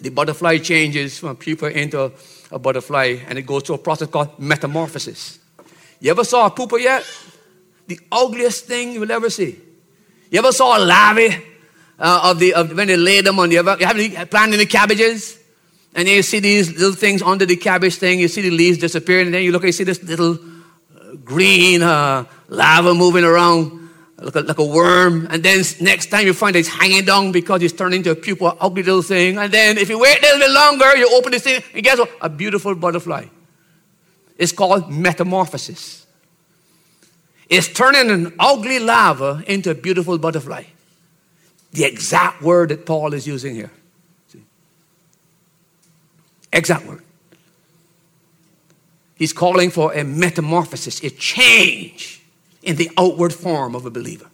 the 0.00 0.08
butterfly 0.08 0.58
changes 0.58 1.18
from 1.18 1.30
a 1.30 1.34
pupa 1.34 1.70
into 1.78 2.12
a 2.50 2.58
butterfly 2.58 3.18
and 3.28 3.38
it 3.38 3.42
goes 3.42 3.62
through 3.62 3.76
a 3.76 3.78
process 3.78 4.08
called 4.08 4.38
metamorphosis. 4.38 5.38
You 6.00 6.10
ever 6.10 6.24
saw 6.24 6.46
a 6.46 6.50
pupa 6.50 6.80
yet? 6.80 7.04
The 7.86 8.00
ugliest 8.10 8.66
thing 8.66 8.92
you 8.92 9.00
will 9.00 9.12
ever 9.12 9.30
see. 9.30 9.60
You 10.30 10.38
ever 10.38 10.52
saw 10.52 10.78
a 10.78 10.82
larvae 10.82 11.44
uh, 11.98 12.30
of 12.30 12.38
the 12.38 12.54
of 12.54 12.74
when 12.76 12.88
they 12.88 12.96
lay 12.96 13.20
them 13.20 13.38
on 13.38 13.50
the 13.50 13.56
you 13.56 14.16
have 14.16 14.30
planted 14.30 14.56
the 14.56 14.66
cabbages? 14.66 15.39
And 15.94 16.06
then 16.06 16.14
you 16.16 16.22
see 16.22 16.38
these 16.38 16.70
little 16.72 16.94
things 16.94 17.20
under 17.20 17.44
the 17.46 17.56
cabbage 17.56 17.96
thing, 17.96 18.20
you 18.20 18.28
see 18.28 18.42
the 18.42 18.50
leaves 18.50 18.78
disappearing, 18.78 19.26
and 19.26 19.34
then 19.34 19.42
you 19.42 19.52
look 19.52 19.62
and 19.62 19.68
you 19.68 19.72
see 19.72 19.84
this 19.84 20.02
little 20.02 20.34
uh, 20.34 21.16
green 21.24 21.82
uh, 21.82 22.24
larva 22.48 22.94
moving 22.94 23.24
around 23.24 23.80
like 24.18 24.34
a, 24.36 24.40
like 24.40 24.58
a 24.58 24.64
worm. 24.64 25.26
And 25.30 25.42
then 25.42 25.64
next 25.80 26.06
time 26.06 26.26
you 26.26 26.32
find 26.32 26.54
it's 26.54 26.68
hanging 26.68 27.04
down 27.04 27.32
because 27.32 27.62
it's 27.62 27.72
turned 27.72 27.94
into 27.94 28.10
a 28.10 28.14
pupa, 28.14 28.56
ugly 28.60 28.82
little 28.82 29.02
thing. 29.02 29.38
And 29.38 29.52
then 29.52 29.78
if 29.78 29.88
you 29.88 29.98
wait 29.98 30.18
a 30.18 30.22
little 30.22 30.38
bit 30.38 30.50
longer, 30.50 30.96
you 30.96 31.08
open 31.12 31.32
this 31.32 31.42
thing, 31.42 31.62
and 31.74 31.82
guess 31.82 31.98
what? 31.98 32.10
A 32.20 32.28
beautiful 32.28 32.74
butterfly. 32.74 33.26
It's 34.38 34.52
called 34.52 34.90
metamorphosis. 34.90 36.06
It's 37.48 37.68
turning 37.68 38.10
an 38.10 38.34
ugly 38.38 38.78
larva 38.78 39.42
into 39.46 39.70
a 39.70 39.74
beautiful 39.74 40.16
butterfly. 40.18 40.64
The 41.72 41.84
exact 41.84 42.42
word 42.42 42.68
that 42.70 42.86
Paul 42.86 43.12
is 43.12 43.26
using 43.26 43.54
here. 43.54 43.72
Exact 46.52 46.86
word. 46.86 47.02
He's 49.16 49.32
calling 49.32 49.70
for 49.70 49.92
a 49.92 50.02
metamorphosis, 50.02 51.02
a 51.02 51.10
change 51.10 52.22
in 52.62 52.76
the 52.76 52.90
outward 52.96 53.34
form 53.34 53.74
of 53.74 53.84
a 53.84 53.90
believer. 53.90 54.26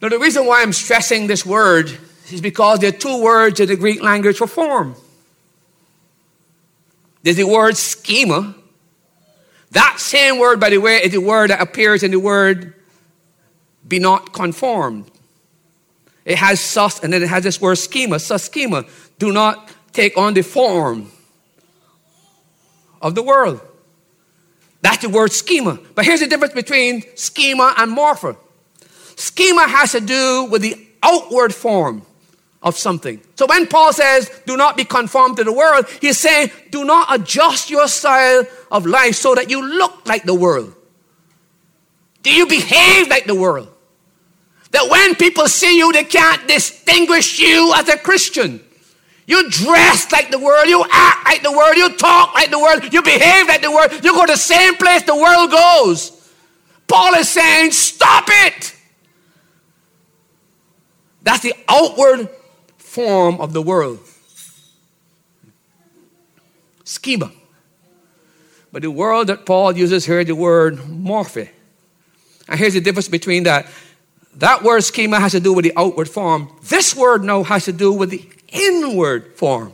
Now, 0.00 0.08
the 0.08 0.18
reason 0.18 0.46
why 0.46 0.62
I'm 0.62 0.72
stressing 0.72 1.28
this 1.28 1.46
word 1.46 1.96
is 2.30 2.40
because 2.40 2.80
there 2.80 2.90
are 2.90 2.96
two 2.96 3.22
words 3.22 3.60
in 3.60 3.68
the 3.68 3.76
Greek 3.76 4.02
language 4.02 4.38
for 4.38 4.46
form. 4.46 4.96
There's 7.22 7.36
the 7.36 7.46
word 7.46 7.76
schema. 7.76 8.54
That 9.70 10.00
same 10.00 10.38
word, 10.38 10.58
by 10.58 10.70
the 10.70 10.78
way, 10.78 10.96
is 10.96 11.12
the 11.12 11.20
word 11.20 11.50
that 11.50 11.60
appears 11.60 12.02
in 12.02 12.10
the 12.10 12.18
word 12.18 12.74
be 13.86 13.98
not 13.98 14.32
conformed. 14.32 15.10
It 16.24 16.38
has 16.38 16.60
sus, 16.60 17.00
and 17.02 17.12
then 17.12 17.22
it 17.22 17.28
has 17.28 17.42
this 17.42 17.60
word 17.60 17.76
schema, 17.76 18.18
sus 18.18 18.44
schema. 18.44 18.84
Do 19.18 19.32
not 19.32 19.70
take 19.92 20.16
on 20.16 20.34
the 20.34 20.42
form 20.42 21.10
of 23.00 23.14
the 23.14 23.22
world. 23.22 23.60
That's 24.80 24.98
the 24.98 25.08
word 25.08 25.32
schema. 25.32 25.78
But 25.94 26.04
here's 26.04 26.20
the 26.20 26.26
difference 26.26 26.54
between 26.54 27.04
schema 27.16 27.74
and 27.76 27.96
morphe. 27.96 28.36
Schema 29.16 29.68
has 29.68 29.92
to 29.92 30.00
do 30.00 30.44
with 30.50 30.62
the 30.62 30.76
outward 31.02 31.54
form 31.54 32.02
of 32.62 32.76
something. 32.76 33.20
So 33.34 33.46
when 33.46 33.66
Paul 33.66 33.92
says, 33.92 34.30
do 34.46 34.56
not 34.56 34.76
be 34.76 34.84
conformed 34.84 35.36
to 35.38 35.44
the 35.44 35.52
world, 35.52 35.86
he's 36.00 36.18
saying, 36.18 36.50
do 36.70 36.84
not 36.84 37.12
adjust 37.12 37.70
your 37.70 37.88
style 37.88 38.44
of 38.70 38.86
life 38.86 39.16
so 39.16 39.34
that 39.34 39.50
you 39.50 39.64
look 39.64 40.06
like 40.06 40.22
the 40.24 40.34
world. 40.34 40.74
Do 42.22 42.32
you 42.32 42.46
behave 42.46 43.08
like 43.08 43.24
the 43.24 43.34
world? 43.34 43.71
That 44.72 44.88
when 44.90 45.14
people 45.14 45.46
see 45.48 45.78
you, 45.78 45.92
they 45.92 46.04
can't 46.04 46.46
distinguish 46.48 47.38
you 47.38 47.72
as 47.76 47.88
a 47.88 47.96
Christian. 47.98 48.60
You 49.26 49.48
dress 49.50 50.10
like 50.10 50.30
the 50.30 50.38
world, 50.38 50.66
you 50.66 50.84
act 50.90 51.24
like 51.26 51.42
the 51.42 51.52
world, 51.52 51.76
you 51.76 51.96
talk 51.96 52.34
like 52.34 52.50
the 52.50 52.58
world, 52.58 52.92
you 52.92 53.02
behave 53.02 53.46
like 53.46 53.62
the 53.62 53.70
world, 53.70 53.92
you 53.92 54.12
go 54.12 54.26
to 54.26 54.32
the 54.32 54.38
same 54.38 54.74
place 54.76 55.02
the 55.02 55.14
world 55.14 55.50
goes. 55.50 56.18
Paul 56.88 57.14
is 57.14 57.28
saying, 57.28 57.70
stop 57.70 58.24
it. 58.28 58.74
That's 61.22 61.40
the 61.40 61.54
outward 61.68 62.28
form 62.78 63.40
of 63.40 63.52
the 63.52 63.62
world. 63.62 64.00
Schema. 66.84 67.30
But 68.72 68.82
the 68.82 68.90
word 68.90 69.28
that 69.28 69.46
Paul 69.46 69.76
uses 69.76 70.04
here, 70.04 70.24
the 70.24 70.34
word 70.34 70.78
morphe. 70.78 71.48
And 72.48 72.58
here's 72.58 72.74
the 72.74 72.80
difference 72.80 73.08
between 73.08 73.44
that. 73.44 73.66
That 74.36 74.62
word 74.62 74.82
schema 74.82 75.20
has 75.20 75.32
to 75.32 75.40
do 75.40 75.52
with 75.52 75.64
the 75.64 75.72
outward 75.76 76.08
form. 76.08 76.48
This 76.62 76.96
word 76.96 77.22
now 77.22 77.42
has 77.42 77.66
to 77.66 77.72
do 77.72 77.92
with 77.92 78.10
the 78.10 78.26
inward 78.48 79.36
form. 79.36 79.72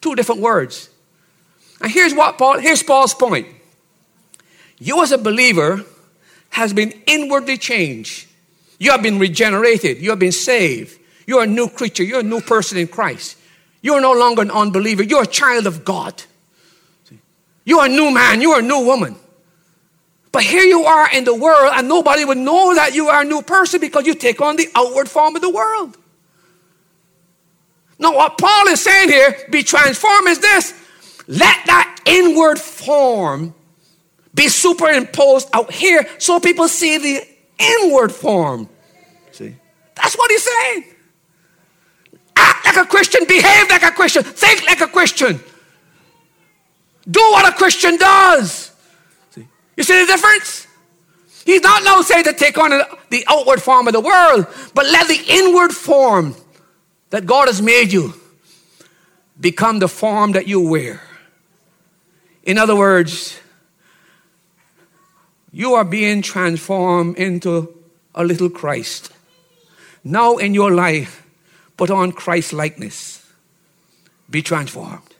Two 0.00 0.14
different 0.14 0.40
words. 0.40 0.90
And 1.80 1.90
here's 1.90 2.14
what 2.14 2.38
Paul, 2.38 2.58
here's 2.58 2.82
Paul's 2.82 3.14
point. 3.14 3.46
You 4.78 5.02
as 5.02 5.12
a 5.12 5.18
believer 5.18 5.84
has 6.50 6.72
been 6.72 6.92
inwardly 7.06 7.56
changed. 7.56 8.28
You 8.78 8.90
have 8.90 9.02
been 9.02 9.18
regenerated. 9.18 9.98
You 9.98 10.10
have 10.10 10.18
been 10.18 10.32
saved. 10.32 10.98
You're 11.26 11.42
a 11.42 11.46
new 11.46 11.68
creature. 11.68 12.02
You're 12.02 12.20
a 12.20 12.24
new 12.24 12.40
person 12.40 12.78
in 12.78 12.88
Christ. 12.88 13.38
You're 13.80 14.00
no 14.00 14.12
longer 14.12 14.42
an 14.42 14.50
unbeliever. 14.50 15.02
You're 15.02 15.22
a 15.22 15.26
child 15.26 15.66
of 15.66 15.84
God. 15.84 16.22
You're 17.64 17.86
a 17.86 17.88
new 17.88 18.10
man. 18.10 18.40
You're 18.40 18.60
a 18.60 18.62
new 18.62 18.84
woman. 18.84 19.16
But 20.36 20.44
here 20.44 20.64
you 20.64 20.84
are 20.84 21.10
in 21.14 21.24
the 21.24 21.34
world, 21.34 21.72
and 21.76 21.88
nobody 21.88 22.22
would 22.22 22.36
know 22.36 22.74
that 22.74 22.94
you 22.94 23.08
are 23.08 23.22
a 23.22 23.24
new 23.24 23.40
person 23.40 23.80
because 23.80 24.06
you 24.06 24.14
take 24.14 24.42
on 24.42 24.56
the 24.56 24.68
outward 24.74 25.08
form 25.08 25.34
of 25.34 25.40
the 25.40 25.48
world. 25.48 25.96
Now, 27.98 28.14
what 28.14 28.36
Paul 28.36 28.66
is 28.66 28.82
saying 28.82 29.08
here, 29.08 29.34
be 29.48 29.62
transformed, 29.62 30.28
is 30.28 30.38
this 30.40 30.74
let 31.26 31.64
that 31.64 32.00
inward 32.04 32.58
form 32.58 33.54
be 34.34 34.48
superimposed 34.48 35.48
out 35.54 35.72
here 35.72 36.06
so 36.18 36.38
people 36.38 36.68
see 36.68 36.98
the 36.98 37.26
inward 37.58 38.12
form. 38.12 38.68
See? 39.32 39.56
That's 39.94 40.18
what 40.18 40.30
he's 40.30 40.44
saying. 40.44 40.84
Act 42.36 42.66
like 42.66 42.76
a 42.76 42.84
Christian, 42.84 43.24
behave 43.26 43.70
like 43.70 43.84
a 43.84 43.90
Christian, 43.90 44.22
think 44.22 44.66
like 44.66 44.82
a 44.82 44.88
Christian. 44.88 45.40
Do 47.10 47.20
what 47.20 47.50
a 47.50 47.56
Christian 47.56 47.96
does. 47.96 48.75
You 49.76 49.84
see 49.84 50.00
the 50.00 50.06
difference? 50.06 50.66
He's 51.44 51.62
not 51.62 51.84
now 51.84 52.02
saying 52.02 52.24
to 52.24 52.32
take 52.32 52.58
on 52.58 52.70
the 53.10 53.24
outward 53.28 53.62
form 53.62 53.86
of 53.86 53.92
the 53.92 54.00
world, 54.00 54.46
but 54.74 54.86
let 54.86 55.06
the 55.06 55.22
inward 55.28 55.72
form 55.72 56.34
that 57.10 57.24
God 57.24 57.46
has 57.46 57.62
made 57.62 57.92
you 57.92 58.14
become 59.38 59.78
the 59.78 59.88
form 59.88 60.32
that 60.32 60.48
you 60.48 60.60
wear. 60.60 61.00
In 62.42 62.58
other 62.58 62.74
words, 62.74 63.38
you 65.52 65.74
are 65.74 65.84
being 65.84 66.22
transformed 66.22 67.16
into 67.16 67.72
a 68.14 68.24
little 68.24 68.50
Christ. 68.50 69.12
Now 70.02 70.36
in 70.36 70.54
your 70.54 70.72
life, 70.72 71.24
put 71.76 71.90
on 71.90 72.12
Christ 72.12 72.52
likeness. 72.52 73.24
Be 74.28 74.42
transformed. 74.42 75.14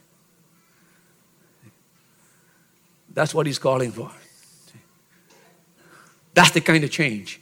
That's 3.15 3.35
what 3.35 3.47
he's 3.47 3.59
calling 3.59 3.93
for. 3.93 4.11
That's 6.37 6.51
the 6.51 6.61
kind 6.61 6.85
of 6.85 6.91
change. 6.91 7.41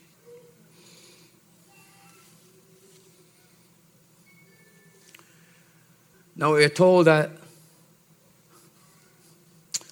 Now 6.37 6.52
we're 6.52 6.68
told 6.68 7.09
that 7.09 7.33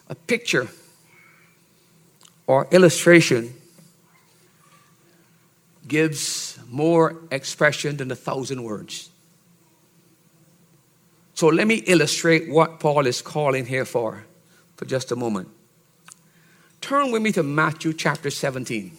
a 0.09 0.15
picture 0.15 0.69
or 2.47 2.69
illustration 2.71 3.55
gives 5.89 6.61
more 6.69 7.17
expression 7.33 7.97
than 7.97 8.09
a 8.13 8.17
thousand 8.17 8.63
words. 8.63 9.11
So 11.35 11.49
let 11.49 11.67
me 11.67 11.83
illustrate 11.89 12.49
what 12.49 12.79
Paul 12.79 13.07
is 13.07 13.21
calling 13.21 13.67
here 13.67 13.85
for 13.85 14.25
for 14.77 14.85
just 14.85 15.11
a 15.11 15.17
moment. 15.17 15.49
Turn 16.83 17.13
with 17.13 17.23
me 17.23 17.33
to 17.33 17.43
Matthew 17.45 17.95
chapter 17.95 18.29
17. 18.29 18.99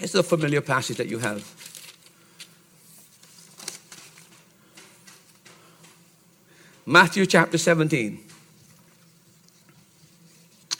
It's 0.00 0.14
a 0.16 0.22
familiar 0.22 0.60
passage 0.60 0.96
that 0.96 1.06
you 1.06 1.20
have. 1.20 1.48
Matthew 6.84 7.24
chapter 7.24 7.56
17. 7.56 8.20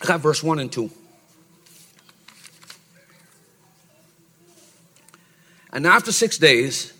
I 0.02 0.04
got 0.04 0.20
verse 0.20 0.42
1 0.42 0.58
and 0.58 0.72
2. 0.72 0.90
And 5.72 5.86
after 5.86 6.10
six 6.10 6.36
days, 6.36 6.92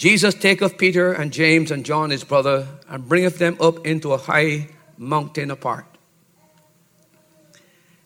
Jesus 0.00 0.32
taketh 0.32 0.78
Peter 0.78 1.12
and 1.12 1.30
James 1.30 1.70
and 1.70 1.84
John 1.84 2.08
his 2.08 2.24
brother 2.24 2.66
and 2.88 3.06
bringeth 3.06 3.36
them 3.36 3.58
up 3.60 3.86
into 3.86 4.14
a 4.14 4.16
high 4.16 4.68
mountain 4.96 5.50
apart. 5.50 5.84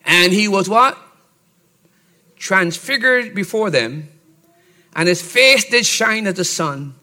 And 0.05 0.33
he 0.33 0.49
was 0.49 0.69
what? 0.69 0.99
Transfigured 2.37 3.33
before 3.33 3.71
them, 3.71 4.09
and 4.97 5.07
his 5.07 5.23
face 5.23 5.67
did 5.67 5.87
shine 5.87 6.27
as 6.27 6.35
the 6.35 6.45
sun, 6.45 6.97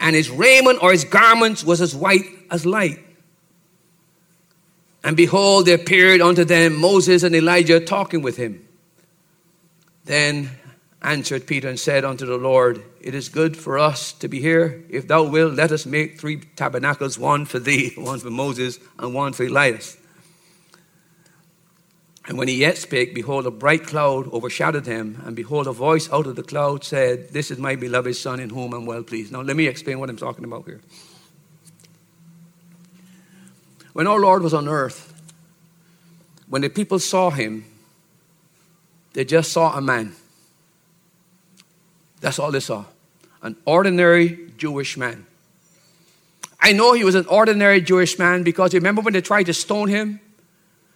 and 0.00 0.16
his 0.16 0.28
raiment 0.30 0.82
or 0.82 0.90
his 0.90 1.04
garments 1.04 1.62
was 1.62 1.80
as 1.80 1.94
white 1.94 2.26
as 2.50 2.66
light. 2.66 2.98
And 5.04 5.16
behold, 5.16 5.66
there 5.66 5.76
appeared 5.76 6.20
unto 6.20 6.42
them 6.42 6.74
Moses 6.80 7.22
and 7.22 7.36
Elijah 7.36 7.78
talking 7.78 8.20
with 8.20 8.36
him. 8.36 8.66
Then 10.06 10.50
answered 11.02 11.46
Peter 11.46 11.68
and 11.68 11.78
said 11.78 12.04
unto 12.04 12.26
the 12.26 12.36
Lord, 12.36 12.82
It 13.04 13.14
is 13.14 13.28
good 13.28 13.54
for 13.54 13.78
us 13.78 14.14
to 14.14 14.28
be 14.28 14.40
here. 14.40 14.82
If 14.88 15.08
thou 15.08 15.24
wilt, 15.24 15.52
let 15.52 15.70
us 15.72 15.84
make 15.84 16.18
three 16.18 16.40
tabernacles 16.56 17.18
one 17.18 17.44
for 17.44 17.58
thee, 17.58 17.92
one 17.96 18.18
for 18.18 18.30
Moses, 18.30 18.78
and 18.98 19.12
one 19.12 19.34
for 19.34 19.44
Elias. 19.44 19.98
And 22.26 22.38
when 22.38 22.48
he 22.48 22.54
yet 22.54 22.78
spake, 22.78 23.14
behold, 23.14 23.46
a 23.46 23.50
bright 23.50 23.86
cloud 23.86 24.32
overshadowed 24.32 24.86
him, 24.86 25.20
and 25.26 25.36
behold, 25.36 25.66
a 25.66 25.72
voice 25.72 26.10
out 26.10 26.26
of 26.26 26.34
the 26.34 26.42
cloud 26.42 26.82
said, 26.82 27.28
This 27.28 27.50
is 27.50 27.58
my 27.58 27.76
beloved 27.76 28.16
Son 28.16 28.40
in 28.40 28.48
whom 28.48 28.72
I'm 28.72 28.86
well 28.86 29.02
pleased. 29.02 29.30
Now, 29.32 29.42
let 29.42 29.54
me 29.54 29.66
explain 29.66 30.00
what 30.00 30.08
I'm 30.08 30.16
talking 30.16 30.46
about 30.46 30.64
here. 30.64 30.80
When 33.92 34.06
our 34.06 34.18
Lord 34.18 34.42
was 34.42 34.54
on 34.54 34.66
earth, 34.66 35.12
when 36.48 36.62
the 36.62 36.70
people 36.70 36.98
saw 36.98 37.28
him, 37.28 37.66
they 39.12 39.26
just 39.26 39.52
saw 39.52 39.76
a 39.76 39.82
man. 39.82 40.16
That's 42.22 42.38
all 42.38 42.50
they 42.50 42.60
saw. 42.60 42.86
An 43.44 43.56
ordinary 43.64 44.50
Jewish 44.56 44.96
man. 44.96 45.26
I 46.58 46.72
know 46.72 46.94
he 46.94 47.04
was 47.04 47.14
an 47.14 47.26
ordinary 47.26 47.82
Jewish 47.82 48.18
man 48.18 48.42
because 48.42 48.72
remember 48.72 49.02
when 49.02 49.12
they 49.12 49.20
tried 49.20 49.44
to 49.44 49.54
stone 49.54 49.88
him? 49.88 50.18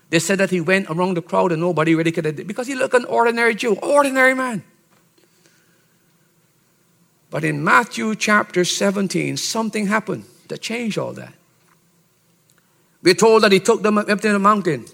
They 0.09 0.19
said 0.19 0.39
that 0.39 0.49
he 0.49 0.63
went 0.63 0.89
around 0.89 1.19
the 1.19 1.23
crowd 1.23 1.53
and 1.53 1.61
nobody 1.61 1.95
really 1.95 2.11
could 2.11 2.47
because 2.47 2.67
he 2.67 2.75
looked 2.75 2.95
an 2.95 3.05
ordinary 3.05 3.55
Jew, 3.55 3.75
ordinary 3.75 4.35
man. 4.35 4.65
But 7.31 7.45
in 7.45 7.63
Matthew 7.63 8.15
chapter 8.15 8.65
17, 8.65 9.37
something 9.37 9.87
happened 9.87 10.25
that 10.49 10.63
changed 10.63 10.97
all 10.97 11.13
that. 11.13 11.35
We're 13.03 13.13
told 13.13 13.43
that 13.43 13.53
he 13.53 13.61
took 13.61 13.83
them 13.83 13.99
up 13.99 14.07
to 14.07 14.33
the 14.33 14.39
mountain. 14.39 14.87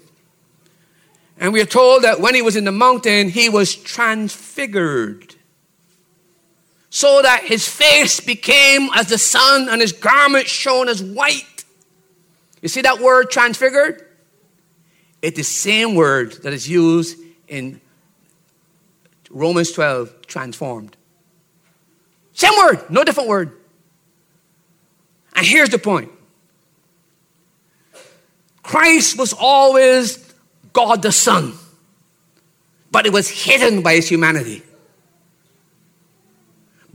And 1.39 1.53
we're 1.53 1.65
told 1.65 2.03
that 2.03 2.19
when 2.19 2.35
he 2.35 2.41
was 2.41 2.57
in 2.57 2.65
the 2.65 2.73
mountain, 2.73 3.29
he 3.29 3.47
was 3.47 3.73
transfigured 3.75 5.34
so 6.95 7.21
that 7.21 7.43
his 7.43 7.67
face 7.67 8.21
became 8.21 8.87
as 8.95 9.07
the 9.07 9.17
sun 9.17 9.67
and 9.67 9.81
his 9.81 9.91
garments 9.91 10.49
shone 10.49 10.87
as 10.87 11.03
white. 11.03 11.65
You 12.61 12.69
see 12.69 12.83
that 12.83 13.01
word 13.01 13.29
transfigured? 13.29 14.07
It's 15.21 15.35
the 15.35 15.43
same 15.43 15.95
word 15.95 16.41
that 16.43 16.53
is 16.53 16.69
used 16.69 17.19
in 17.49 17.81
Romans 19.29 19.73
12, 19.73 20.25
transformed. 20.25 20.95
Same 22.31 22.53
word, 22.57 22.89
no 22.89 23.03
different 23.03 23.27
word. 23.27 23.57
And 25.35 25.45
here's 25.45 25.67
the 25.67 25.79
point 25.79 26.13
Christ 28.63 29.17
was 29.17 29.33
always 29.33 30.33
God 30.71 31.01
the 31.01 31.11
Son, 31.11 31.55
but 32.89 33.05
it 33.05 33.11
was 33.11 33.27
hidden 33.27 33.81
by 33.81 33.95
his 33.95 34.07
humanity. 34.07 34.63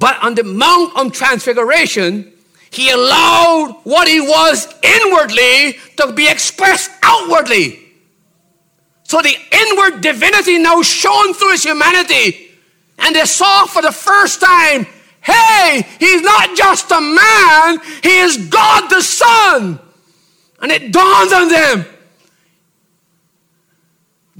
But 0.01 0.21
on 0.23 0.35
the 0.35 0.43
Mount 0.43 0.97
of 0.97 1.13
Transfiguration, 1.13 2.33
he 2.71 2.91
allowed 2.91 3.81
what 3.85 4.09
he 4.09 4.21
was 4.21 4.67
inwardly 4.83 5.79
to 5.99 6.13
be 6.13 6.29
expressed 6.29 6.91
outwardly. 7.03 7.79
So 9.05 9.21
the 9.23 9.37
inward 9.53 10.01
divinity 10.01 10.59
now 10.59 10.83
shone 10.83 11.35
through 11.35 11.53
his 11.53 11.63
humanity. 11.63 12.51
And 12.99 13.15
they 13.15 13.25
saw 13.25 13.67
for 13.67 13.83
the 13.83 13.93
first 13.93 14.41
time 14.41 14.87
hey, 15.23 15.87
he's 15.99 16.23
not 16.23 16.57
just 16.57 16.91
a 16.91 17.01
man, 17.01 17.79
he 18.03 18.21
is 18.21 18.39
God 18.49 18.89
the 18.89 19.03
Son. 19.03 19.79
And 20.63 20.73
it 20.73 20.93
dawned 20.93 21.33
on 21.33 21.49
them 21.49 21.87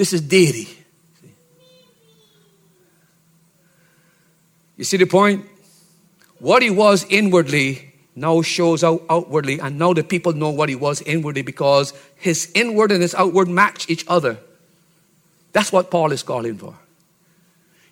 this 0.01 0.15
is 0.15 0.23
deity. 0.23 0.67
You 4.81 4.85
see 4.85 4.97
the 4.97 5.05
point? 5.05 5.45
What 6.39 6.63
he 6.63 6.71
was 6.71 7.05
inwardly 7.11 7.93
now 8.17 8.41
shows 8.41 8.83
out 8.83 9.05
outwardly, 9.11 9.59
and 9.59 9.79
now 9.79 9.93
the 9.93 10.03
people 10.03 10.33
know 10.33 10.49
what 10.49 10.71
he 10.71 10.75
was 10.75 11.03
inwardly 11.03 11.43
because 11.43 11.93
his 12.17 12.51
inward 12.55 12.91
and 12.91 13.03
his 13.03 13.15
outward 13.15 13.47
match 13.47 13.91
each 13.91 14.07
other. 14.09 14.39
That's 15.53 15.71
what 15.71 15.91
Paul 15.91 16.13
is 16.13 16.23
calling 16.23 16.57
for. 16.57 16.75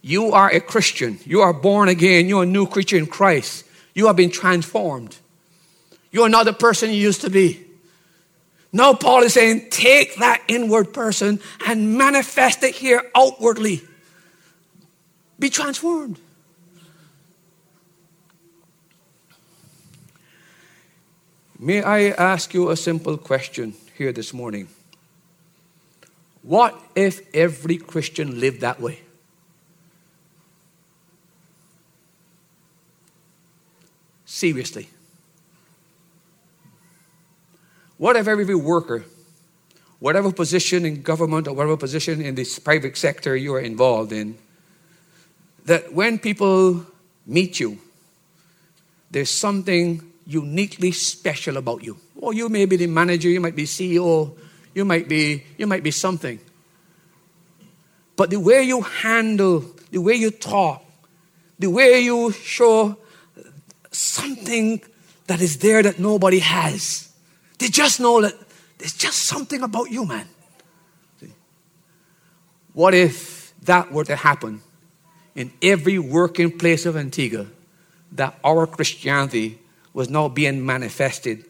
You 0.01 0.33
are 0.33 0.48
a 0.48 0.61
Christian. 0.61 1.18
You 1.27 1.42
are 1.42 1.53
born 1.53 1.90
again. 1.90 2.27
You're 2.27 2.44
a 2.44 2.46
new 2.46 2.66
creature 2.66 2.96
in 2.96 3.07
Christ. 3.07 3.66
You 3.92 4.07
have 4.07 4.16
been 4.16 4.31
transformed. 4.31 5.14
You 6.11 6.22
are 6.22 6.31
not 6.31 6.46
the 6.46 6.55
person 6.55 6.88
you 6.88 6.96
used 6.96 7.20
to 7.20 7.29
be. 7.29 7.66
Now, 8.72 8.94
Paul 8.94 9.24
is 9.24 9.35
saying, 9.35 9.68
take 9.68 10.16
that 10.20 10.42
inward 10.48 10.94
person 10.94 11.40
and 11.66 11.98
manifest 11.98 12.62
it 12.62 12.74
here 12.74 13.03
outwardly. 13.14 13.83
Be 15.38 15.51
transformed. 15.51 16.18
May 21.59 21.83
I 21.83 22.11
ask 22.11 22.55
you 22.55 22.71
a 22.71 22.77
simple 22.77 23.18
question 23.18 23.75
here 23.97 24.12
this 24.12 24.33
morning? 24.33 24.68
What 26.42 26.81
if 26.94 27.21
every 27.35 27.79
Christian 27.79 28.38
lived 28.38 28.61
that 28.61 28.81
way? 28.81 29.01
Seriously. 34.25 34.88
What 37.97 38.14
if 38.14 38.29
every 38.29 38.55
worker, 38.55 39.05
whatever 39.99 40.31
position 40.31 40.87
in 40.87 41.03
government 41.03 41.49
or 41.49 41.55
whatever 41.55 41.77
position 41.77 42.23
in 42.23 42.37
this 42.37 42.61
private 42.61 42.97
sector 42.97 43.35
you 43.35 43.53
are 43.55 43.61
involved 43.61 44.12
in, 44.12 44.38
that 45.64 45.92
when 45.92 46.21
people 46.21 46.87
meet 47.27 47.59
you, 47.59 47.79
there's 49.11 49.31
something 49.31 50.08
uniquely 50.29 50.93
special 50.93 51.57
about 51.57 51.83
you. 51.83 51.97
Or 52.21 52.35
you 52.35 52.49
may 52.51 52.67
be 52.67 52.77
the 52.77 52.87
manager, 52.87 53.29
you 53.29 53.41
might 53.41 53.57
be 53.57 53.64
CEO, 53.64 54.37
you 54.75 54.85
might 54.85 55.09
be, 55.09 55.43
you 55.57 55.67
might 55.67 55.83
be 55.83 55.91
something. 55.91 56.38
But 58.14 58.31
the 58.31 58.38
way 58.38 58.62
you 58.62 58.83
handle, 58.83 59.64
the 59.91 59.99
way 59.99 60.14
you 60.14 60.31
talk, 60.31 60.85
the 61.59 61.69
way 61.69 62.01
you 62.01 62.31
show 62.33 62.99
something 63.91 64.83
that 65.27 65.41
is 65.41 65.59
there 65.59 65.83
that 65.83 65.99
nobody 65.99 66.41
has. 66.41 67.11
They 67.59 67.69
just 67.69 67.99
know 67.99 68.21
that 68.21 68.35
there's 68.77 68.95
just 68.95 69.19
something 69.19 69.62
about 69.62 69.91
you, 69.91 70.05
man. 70.05 70.29
What 72.75 72.95
if 72.95 73.55
that 73.62 73.91
were 73.91 74.05
to 74.05 74.14
happen 74.14 74.61
in 75.35 75.53
every 75.62 75.99
working 75.99 76.57
place 76.59 76.87
of 76.87 76.97
Antigua, 76.97 77.47
that 78.12 78.38
our 78.45 78.67
Christianity 78.67 79.59
was 79.98 80.08
not 80.08 80.32
being 80.32 80.64
manifested 80.64 81.44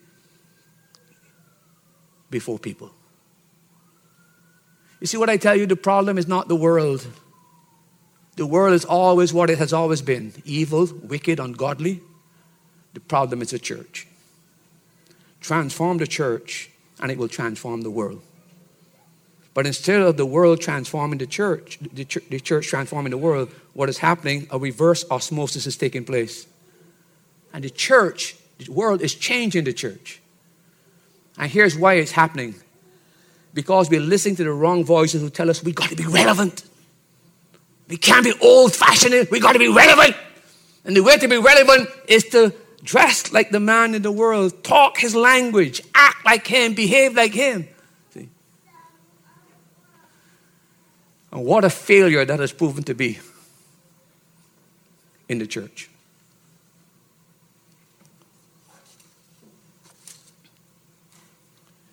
before 2.30 2.58
people. 2.58 2.90
You 5.00 5.06
see 5.06 5.18
what 5.18 5.28
I 5.28 5.37
tell 5.37 5.54
you? 5.54 5.66
The 5.66 5.76
problem 5.76 6.16
is 6.16 6.26
not 6.26 6.48
the 6.48 6.56
world. 6.56 7.06
The 8.37 8.46
world 8.46 8.72
is 8.72 8.87
always 8.87 9.34
what 9.34 9.50
it 9.50 9.58
has 9.58 9.74
always 9.74 10.00
been 10.00 10.32
evil, 10.46 10.88
wicked, 11.02 11.38
ungodly. 11.38 12.00
The 12.94 13.00
problem 13.00 13.42
is 13.42 13.50
the 13.50 13.58
church. 13.58 14.06
Transform 15.42 15.98
the 15.98 16.06
church, 16.06 16.70
and 17.00 17.12
it 17.12 17.18
will 17.18 17.28
transform 17.28 17.82
the 17.82 17.90
world. 17.90 18.22
But 19.52 19.66
instead 19.66 20.00
of 20.00 20.16
the 20.16 20.24
world 20.24 20.62
transforming 20.62 21.18
the 21.18 21.26
church, 21.26 21.78
the, 21.92 22.06
ch- 22.06 22.26
the 22.30 22.40
church 22.40 22.68
transforming 22.68 23.11
the 23.11 23.18
world, 23.18 23.50
what 23.74 23.90
is 23.90 23.98
happening? 23.98 24.46
A 24.50 24.58
reverse 24.58 25.04
osmosis 25.11 25.66
is 25.66 25.76
taking 25.76 26.06
place. 26.06 26.46
And 27.52 27.64
the 27.64 27.70
church, 27.70 28.37
the 28.59 28.73
world 28.73 29.01
is 29.03 29.14
changing 29.14 29.64
the 29.64 29.73
church. 29.73 30.21
And 31.37 31.51
here's 31.51 31.77
why 31.77 31.94
it's 31.94 32.11
happening 32.11 32.55
because 33.55 33.88
we're 33.88 34.01
listening 34.01 34.37
to 34.37 34.44
the 34.44 34.53
wrong 34.53 34.85
voices 34.85 35.23
who 35.23 35.31
tell 35.31 35.49
us 35.49 35.62
we've 35.62 35.75
got 35.75 35.90
to 35.90 35.97
be 35.97 36.07
relevant. 36.07 36.64
We 37.88 37.97
can't 37.97 38.25
be 38.25 38.35
old 38.42 38.75
fashioned, 38.75 39.29
we've 39.31 39.42
got 39.42 39.53
to 39.53 39.59
be 39.59 39.68
relevant. 39.68 40.14
And 40.85 40.97
the 40.97 41.03
way 41.03 41.16
to 41.16 41.29
be 41.29 41.38
relevant 41.38 41.88
is 42.07 42.25
to 42.31 42.55
dress 42.83 43.33
like 43.33 43.51
the 43.51 43.61
man 43.61 43.94
in 43.94 44.03
the 44.03 44.12
world, 44.12 44.62
talk 44.64 44.99
his 44.99 45.14
language, 45.14 45.83
act 45.94 46.25
like 46.25 46.47
him, 46.47 46.75
behave 46.75 47.14
like 47.14 47.33
him. 47.33 47.68
See? 48.11 48.29
And 51.33 51.44
what 51.44 51.64
a 51.64 51.71
failure 51.71 52.25
that 52.25 52.40
has 52.40 52.53
proven 52.53 52.85
to 52.85 52.94
be 52.94 53.18
in 55.29 55.38
the 55.38 55.47
church. 55.47 55.90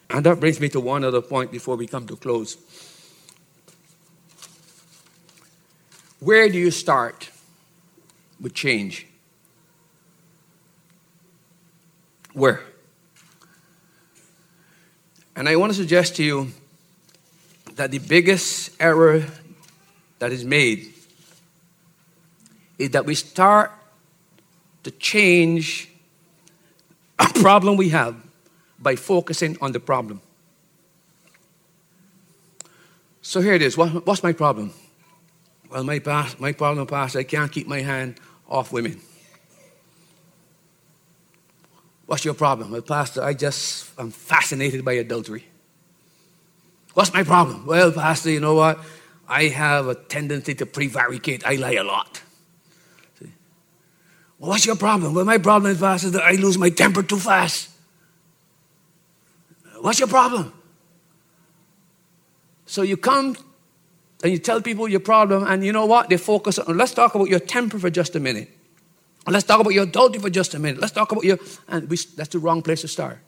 And 0.09 0.25
that 0.25 0.39
brings 0.39 0.59
me 0.59 0.69
to 0.69 0.79
one 0.79 1.03
other 1.03 1.21
point 1.21 1.51
before 1.51 1.75
we 1.75 1.87
come 1.87 2.07
to 2.07 2.15
close. 2.15 2.57
Where 6.19 6.49
do 6.49 6.57
you 6.57 6.71
start 6.71 7.29
with 8.39 8.53
change? 8.53 9.07
Where? 12.33 12.61
And 15.35 15.49
I 15.49 15.55
want 15.57 15.71
to 15.71 15.77
suggest 15.77 16.15
to 16.17 16.23
you 16.23 16.51
that 17.75 17.91
the 17.91 17.99
biggest 17.99 18.71
error 18.79 19.25
that 20.19 20.31
is 20.31 20.45
made 20.45 20.93
is 22.77 22.91
that 22.91 23.05
we 23.05 23.15
start 23.15 23.71
to 24.83 24.91
change 24.91 25.89
a 27.19 27.27
problem 27.41 27.77
we 27.77 27.89
have 27.89 28.15
by 28.79 28.95
focusing 28.95 29.57
on 29.61 29.71
the 29.71 29.79
problem. 29.79 30.21
So 33.21 33.41
here 33.41 33.53
it 33.53 33.61
is. 33.61 33.75
What, 33.75 34.05
what's 34.05 34.21
my 34.21 34.33
problem? 34.33 34.71
Well, 35.69 35.83
my, 35.83 35.99
past, 35.99 36.39
my 36.39 36.51
problem, 36.51 36.85
Pastor, 36.85 37.19
I 37.19 37.23
can't 37.23 37.51
keep 37.51 37.67
my 37.67 37.81
hand 37.81 38.19
off 38.47 38.71
women. 38.71 39.01
What's 42.05 42.23
your 42.23 42.35
problem? 42.35 42.71
Well, 42.71 42.81
Pastor, 42.81 43.23
I 43.23 43.33
just, 43.33 43.89
I'm 43.97 44.11
fascinated 44.11 44.85
by 44.85 44.93
adultery. 44.93 45.45
What's 46.93 47.11
my 47.13 47.23
problem? 47.23 47.65
Well, 47.65 47.91
Pastor, 47.91 48.29
you 48.29 48.39
know 48.39 48.53
what? 48.53 48.79
I 49.27 49.45
have 49.45 49.87
a 49.87 49.95
tendency 49.95 50.53
to 50.55 50.65
prevaricate. 50.65 51.45
I 51.45 51.55
lie 51.55 51.73
a 51.73 51.83
lot. 51.83 52.21
Well, 54.37 54.49
what's 54.49 54.65
your 54.65 54.75
problem? 54.75 55.13
Well, 55.13 55.25
my 55.25 55.39
problem 55.39 55.71
is, 55.71 55.79
Pastor, 55.79 56.11
that 56.11 56.23
I 56.23 56.33
lose 56.33 56.57
my 56.57 56.69
temper 56.69 57.01
too 57.01 57.17
fast. 57.17 57.69
What's 59.85 59.99
your 59.99 60.07
problem? 60.07 60.51
So 62.65 62.81
you 62.81 62.97
come 62.97 63.37
and 64.23 64.31
you 64.31 64.39
tell 64.39 64.59
people 64.59 64.87
your 64.87 64.99
problem, 64.99 65.43
and 65.45 65.63
you 65.63 65.71
know 65.71 65.85
what? 65.85 66.09
They 66.09 66.17
focus 66.17 66.57
on, 66.57 66.75
let's 66.75 66.91
talk 66.91 67.13
about 67.13 67.29
your 67.29 67.37
temper 67.37 67.77
for 67.77 67.91
just 67.91 68.15
a 68.15 68.19
minute. 68.19 68.49
Let's 69.27 69.45
talk 69.45 69.59
about 69.59 69.73
your 69.73 69.83
adultery 69.83 70.19
for 70.19 70.31
just 70.31 70.55
a 70.55 70.59
minute. 70.59 70.81
Let's 70.81 70.91
talk 70.91 71.11
about 71.11 71.23
your, 71.23 71.37
and 71.67 71.87
we, 71.87 71.97
that's 72.15 72.29
the 72.29 72.39
wrong 72.39 72.63
place 72.63 72.81
to 72.81 72.87
start. 72.87 73.19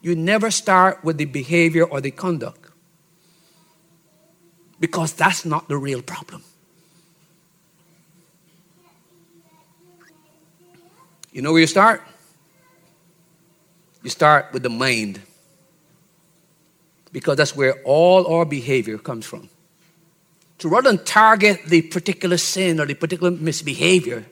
You 0.00 0.16
never 0.16 0.50
start 0.50 1.04
with 1.04 1.18
the 1.18 1.26
behavior 1.26 1.84
or 1.84 2.00
the 2.00 2.10
conduct 2.10 2.70
because 4.80 5.12
that's 5.12 5.44
not 5.44 5.68
the 5.68 5.76
real 5.76 6.00
problem. 6.00 6.42
You 11.32 11.42
know 11.42 11.52
where 11.52 11.60
you 11.60 11.66
start? 11.66 12.02
You 14.02 14.10
start 14.10 14.52
with 14.52 14.62
the 14.62 14.70
mind 14.70 15.20
because 17.12 17.36
that's 17.36 17.54
where 17.54 17.82
all 17.84 18.26
our 18.32 18.44
behavior 18.44 18.98
comes 18.98 19.26
from. 19.26 19.48
To 20.58 20.68
rather 20.68 20.90
than 20.92 21.04
target 21.04 21.64
the 21.66 21.82
particular 21.82 22.36
sin 22.36 22.80
or 22.80 22.86
the 22.86 22.94
particular 22.94 23.30
misbehavior, 23.30 24.26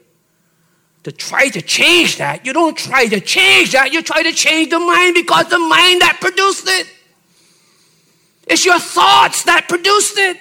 to 1.04 1.12
try 1.12 1.48
to 1.48 1.62
change 1.62 2.18
that, 2.18 2.44
you 2.44 2.52
don't 2.52 2.76
try 2.76 3.06
to 3.06 3.20
change 3.20 3.72
that, 3.72 3.92
you 3.92 4.02
try 4.02 4.22
to 4.22 4.32
change 4.32 4.70
the 4.70 4.78
mind 4.78 5.14
because 5.14 5.48
the 5.48 5.58
mind 5.58 6.02
that 6.02 6.18
produced 6.20 6.66
it. 6.68 6.86
It's 8.46 8.64
your 8.64 8.78
thoughts 8.78 9.44
that 9.44 9.68
produced 9.68 10.18
it. 10.18 10.38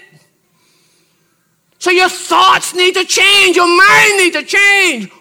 So 1.79 1.91
your 1.91 2.09
thoughts 2.09 2.73
need 2.73 2.95
to 2.95 3.05
change, 3.05 3.55
your 3.55 3.67
mind 3.67 4.17
needs 4.17 4.35
to 4.35 4.43
change. 4.43 5.11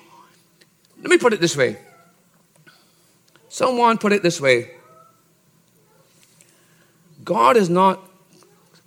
Let 0.98 1.10
me 1.10 1.18
put 1.18 1.32
it 1.32 1.40
this 1.40 1.56
way 1.56 1.76
Someone 3.56 3.96
put 3.96 4.12
it 4.12 4.22
this 4.22 4.38
way 4.38 4.70
God 7.24 7.56
is 7.56 7.70
not 7.70 8.06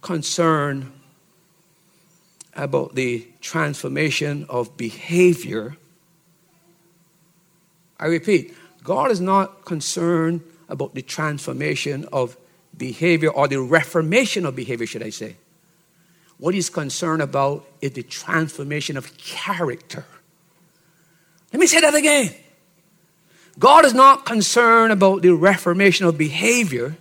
concerned 0.02 0.92
about 2.54 2.94
the 2.94 3.28
transformation 3.42 4.46
of 4.48 4.78
behavior. 4.78 5.76
I 8.00 8.06
repeat, 8.06 8.56
God 8.84 9.10
is 9.10 9.20
not 9.20 9.66
concerned 9.66 10.42
about 10.68 10.94
the 10.94 11.02
transformation 11.02 12.06
of 12.14 12.38
behavior 12.78 13.32
or 13.32 13.48
the 13.48 13.60
reformation 13.60 14.46
of 14.46 14.56
behavior, 14.56 14.86
should 14.86 15.02
I 15.02 15.10
say. 15.10 15.38
What 16.38 16.54
he's 16.54 16.70
concerned 16.70 17.24
about 17.24 17.66
is 17.82 17.94
the 17.94 18.04
transformation 18.04 18.98
of 18.98 19.18
character. 19.18 20.06
Let 21.52 21.60
me 21.60 21.66
say 21.66 21.82
that 21.82 21.96
again. 21.96 22.36
God 23.60 23.86
is 23.86 23.94
not 23.94 24.26
concerned 24.26 24.94
about 24.94 25.22
the 25.22 25.34
reformation 25.36 26.06
of 26.06 26.18
behavior. 26.18 26.96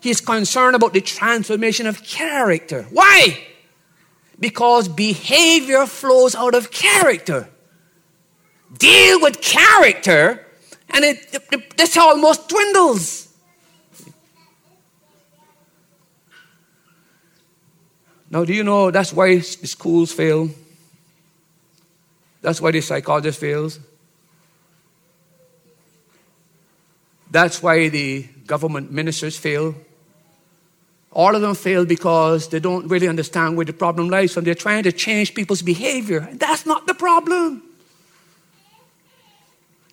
He's 0.00 0.20
concerned 0.20 0.76
about 0.76 0.92
the 0.92 1.00
transformation 1.00 1.86
of 1.86 2.02
character. 2.04 2.86
Why? 2.90 3.44
Because 4.38 4.88
behavior 4.88 5.84
flows 5.86 6.34
out 6.34 6.54
of 6.54 6.70
character. 6.70 7.50
Deal 8.78 9.20
with 9.20 9.40
character, 9.42 10.46
and 10.90 11.04
it, 11.04 11.18
it, 11.34 11.42
it 11.50 11.76
this 11.76 11.96
almost 11.96 12.48
dwindles. 12.48 13.26
Now, 18.30 18.44
do 18.44 18.54
you 18.54 18.62
know 18.62 18.92
that's 18.92 19.12
why 19.12 19.38
the 19.38 19.42
schools 19.42 20.12
fail? 20.12 20.48
That's 22.42 22.60
why 22.60 22.70
the 22.70 22.80
psychologist 22.80 23.40
fails. 23.40 23.80
That's 27.30 27.62
why 27.62 27.88
the 27.88 28.22
government 28.46 28.90
ministers 28.90 29.36
fail. 29.36 29.74
All 31.12 31.34
of 31.34 31.42
them 31.42 31.54
fail 31.54 31.84
because 31.84 32.48
they 32.48 32.60
don't 32.60 32.88
really 32.88 33.08
understand 33.08 33.56
where 33.56 33.66
the 33.66 33.72
problem 33.72 34.08
lies 34.08 34.34
from. 34.34 34.44
They're 34.44 34.54
trying 34.54 34.84
to 34.84 34.92
change 34.92 35.34
people's 35.34 35.62
behavior. 35.62 36.20
And 36.30 36.38
that's 36.38 36.66
not 36.66 36.86
the 36.86 36.94
problem. 36.94 37.62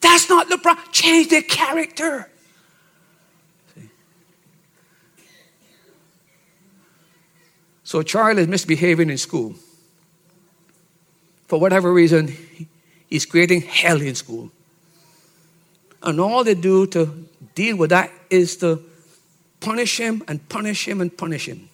That's 0.02 0.30
not 0.30 0.50
the 0.50 0.58
problem. 0.58 0.86
Change 0.92 1.30
their 1.30 1.42
character. 1.42 2.30
So 7.84 8.00
a 8.00 8.04
child 8.04 8.38
is 8.38 8.48
misbehaving 8.48 9.10
in 9.10 9.18
school. 9.18 9.56
For 11.48 11.58
whatever 11.58 11.94
reason, 11.94 12.36
he's 13.10 13.26
creating 13.26 13.62
hell 13.62 14.02
in 14.02 14.14
school. 14.14 14.52
And 16.04 16.20
all 16.20 16.44
they 16.44 16.56
do 16.56 16.88
to 16.88 17.26
deal 17.56 17.78
with 17.78 17.90
that 17.90 18.12
is 18.30 18.58
to 18.58 18.82
punish 19.60 19.98
him 20.00 20.24
and 20.28 20.48
punish 20.50 20.88
him 20.88 21.02
and 21.02 21.16
punish 21.16 21.48
him. 21.48 21.70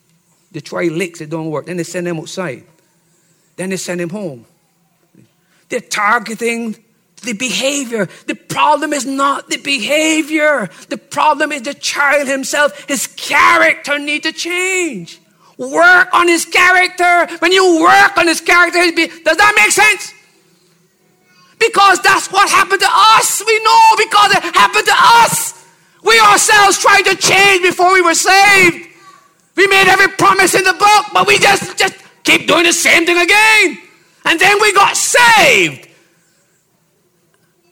They 0.52 0.60
try 0.60 0.84
licks, 0.84 1.22
it 1.22 1.30
don't 1.30 1.50
work. 1.50 1.66
Then 1.66 1.78
they 1.78 1.84
send 1.84 2.08
him 2.08 2.18
outside. 2.18 2.64
Then 3.56 3.70
they 3.70 3.78
send 3.78 4.02
him 4.02 4.10
home. 4.10 4.46
They're 5.70 5.82
targeting 5.82 6.76
the 7.24 7.34
behavior. 7.34 8.08
The 8.28 8.36
problem 8.36 8.94
is 8.94 9.06
not 9.06 9.50
the 9.50 9.58
behavior. 9.58 10.70
The 10.90 10.98
problem 10.98 11.52
is 11.52 11.64
the 11.64 11.74
child 11.74 12.28
himself. 12.28 12.88
His 12.88 13.08
character 13.08 13.98
need 13.98 14.24
to 14.24 14.32
change. 14.32 15.20
Work 15.58 16.14
on 16.14 16.28
his 16.28 16.46
character. 16.46 17.28
When 17.40 17.52
you 17.52 17.82
work 17.82 18.18
on 18.18 18.28
his 18.28 18.42
character, 18.42 18.80
does 18.80 19.38
that 19.38 19.54
make 19.56 19.72
sense? 19.72 20.14
Because 21.68 22.00
that's 22.02 22.32
what 22.32 22.50
happened 22.50 22.82
to 22.82 22.90
us. 22.90 23.44
We 23.46 23.64
know 23.64 23.82
because 23.98 24.32
it 24.36 24.44
happened 24.56 24.86
to 24.86 24.96
us. 24.96 25.66
We 26.04 26.20
ourselves 26.20 26.80
tried 26.80 27.04
to 27.04 27.16
change 27.16 27.62
before 27.62 27.94
we 27.94 28.02
were 28.02 28.16
saved. 28.16 28.90
We 29.56 29.68
made 29.68 29.88
every 29.88 30.10
promise 30.10 30.56
in 30.56 30.64
the 30.64 30.74
book, 30.74 31.06
but 31.14 31.28
we 31.28 31.38
just, 31.38 31.78
just 31.78 31.96
keep 32.24 32.48
doing 32.48 32.64
the 32.64 32.74
same 32.74 33.06
thing 33.06 33.18
again. 33.18 33.78
And 34.26 34.40
then 34.40 34.60
we 34.62 34.74
got 34.74 34.98
saved. 34.98 35.88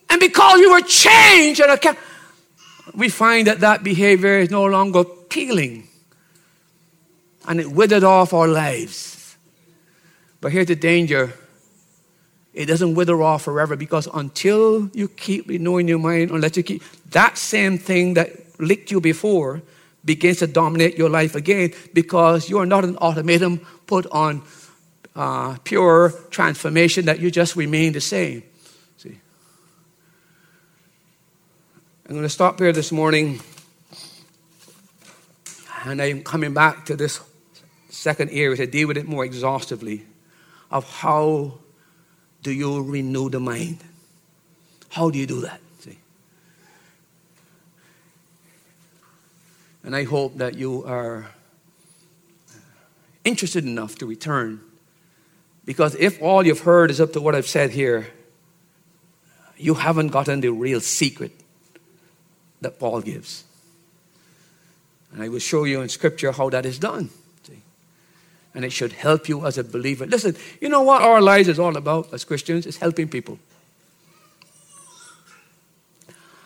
And 0.08 0.20
because 0.20 0.58
we 0.60 0.68
were 0.68 0.80
changed, 0.80 1.60
and 1.60 1.96
we 2.94 3.08
find 3.08 3.46
that 3.46 3.60
that 3.60 3.82
behavior 3.82 4.38
is 4.38 4.50
no 4.50 4.64
longer 4.64 5.00
appealing. 5.00 5.88
And 7.46 7.60
it 7.60 7.70
withered 7.70 8.04
off 8.04 8.32
our 8.32 8.48
lives. 8.48 9.36
But 10.40 10.52
here's 10.52 10.68
the 10.68 10.76
danger 10.76 11.32
it 12.54 12.66
doesn't 12.66 12.94
wither 12.94 13.22
off 13.22 13.42
forever 13.42 13.76
because 13.76 14.06
until 14.12 14.90
you 14.92 15.08
keep 15.08 15.48
renewing 15.48 15.88
your 15.88 15.98
mind, 15.98 16.30
unless 16.30 16.56
you 16.56 16.62
keep 16.62 16.82
that 17.10 17.38
same 17.38 17.78
thing 17.78 18.14
that 18.14 18.60
licked 18.60 18.90
you 18.90 19.00
before 19.00 19.62
begins 20.04 20.38
to 20.38 20.46
dominate 20.46 20.98
your 20.98 21.08
life 21.08 21.34
again 21.34 21.72
because 21.94 22.50
you 22.50 22.58
are 22.58 22.66
not 22.66 22.84
an 22.84 22.96
automaton 22.98 23.58
put 23.86 24.06
on 24.10 24.42
uh, 25.14 25.56
pure 25.64 26.10
transformation 26.30 27.06
that 27.06 27.20
you 27.20 27.30
just 27.30 27.56
remain 27.56 27.92
the 27.92 28.00
same. 28.00 28.42
See, 28.96 29.18
I'm 32.06 32.12
going 32.12 32.22
to 32.22 32.28
stop 32.28 32.58
here 32.58 32.72
this 32.72 32.92
morning, 32.92 33.40
and 35.84 36.02
I'm 36.02 36.22
coming 36.22 36.52
back 36.52 36.86
to 36.86 36.96
this 36.96 37.20
second 37.88 38.30
area 38.30 38.56
to 38.56 38.66
deal 38.66 38.88
with 38.88 38.96
it 38.96 39.06
more 39.06 39.24
exhaustively 39.24 40.04
of 40.70 40.88
how 40.88 41.58
do 42.42 42.52
you 42.52 42.82
renew 42.82 43.30
the 43.30 43.40
mind? 43.40 43.78
How 44.90 45.10
do 45.10 45.18
you 45.18 45.26
do 45.26 45.40
that? 45.42 45.60
See? 45.80 45.98
And 49.84 49.94
I 49.94 50.04
hope 50.04 50.36
that 50.38 50.54
you 50.54 50.84
are 50.84 51.26
uh, 52.50 52.58
interested 53.24 53.64
enough 53.64 53.96
to 53.96 54.06
return. 54.06 54.60
Because 55.64 55.94
if 55.94 56.20
all 56.20 56.44
you've 56.44 56.60
heard 56.60 56.90
is 56.90 57.00
up 57.00 57.12
to 57.12 57.20
what 57.20 57.34
I've 57.34 57.46
said 57.46 57.70
here, 57.70 58.08
you 59.56 59.74
haven't 59.74 60.08
gotten 60.08 60.40
the 60.40 60.50
real 60.50 60.80
secret 60.80 61.32
that 62.60 62.80
Paul 62.80 63.00
gives. 63.00 63.44
And 65.12 65.22
I 65.22 65.28
will 65.28 65.38
show 65.38 65.64
you 65.64 65.80
in 65.80 65.88
Scripture 65.88 66.32
how 66.32 66.50
that 66.50 66.66
is 66.66 66.78
done 66.78 67.10
and 68.54 68.64
it 68.64 68.70
should 68.70 68.92
help 68.92 69.28
you 69.28 69.46
as 69.46 69.58
a 69.58 69.64
believer. 69.64 70.06
Listen, 70.06 70.36
you 70.60 70.68
know 70.68 70.82
what 70.82 71.02
our 71.02 71.20
lives 71.20 71.48
is 71.48 71.58
all 71.58 71.76
about 71.76 72.12
as 72.12 72.24
Christians? 72.24 72.66
It's 72.66 72.76
helping 72.76 73.08
people. 73.08 73.38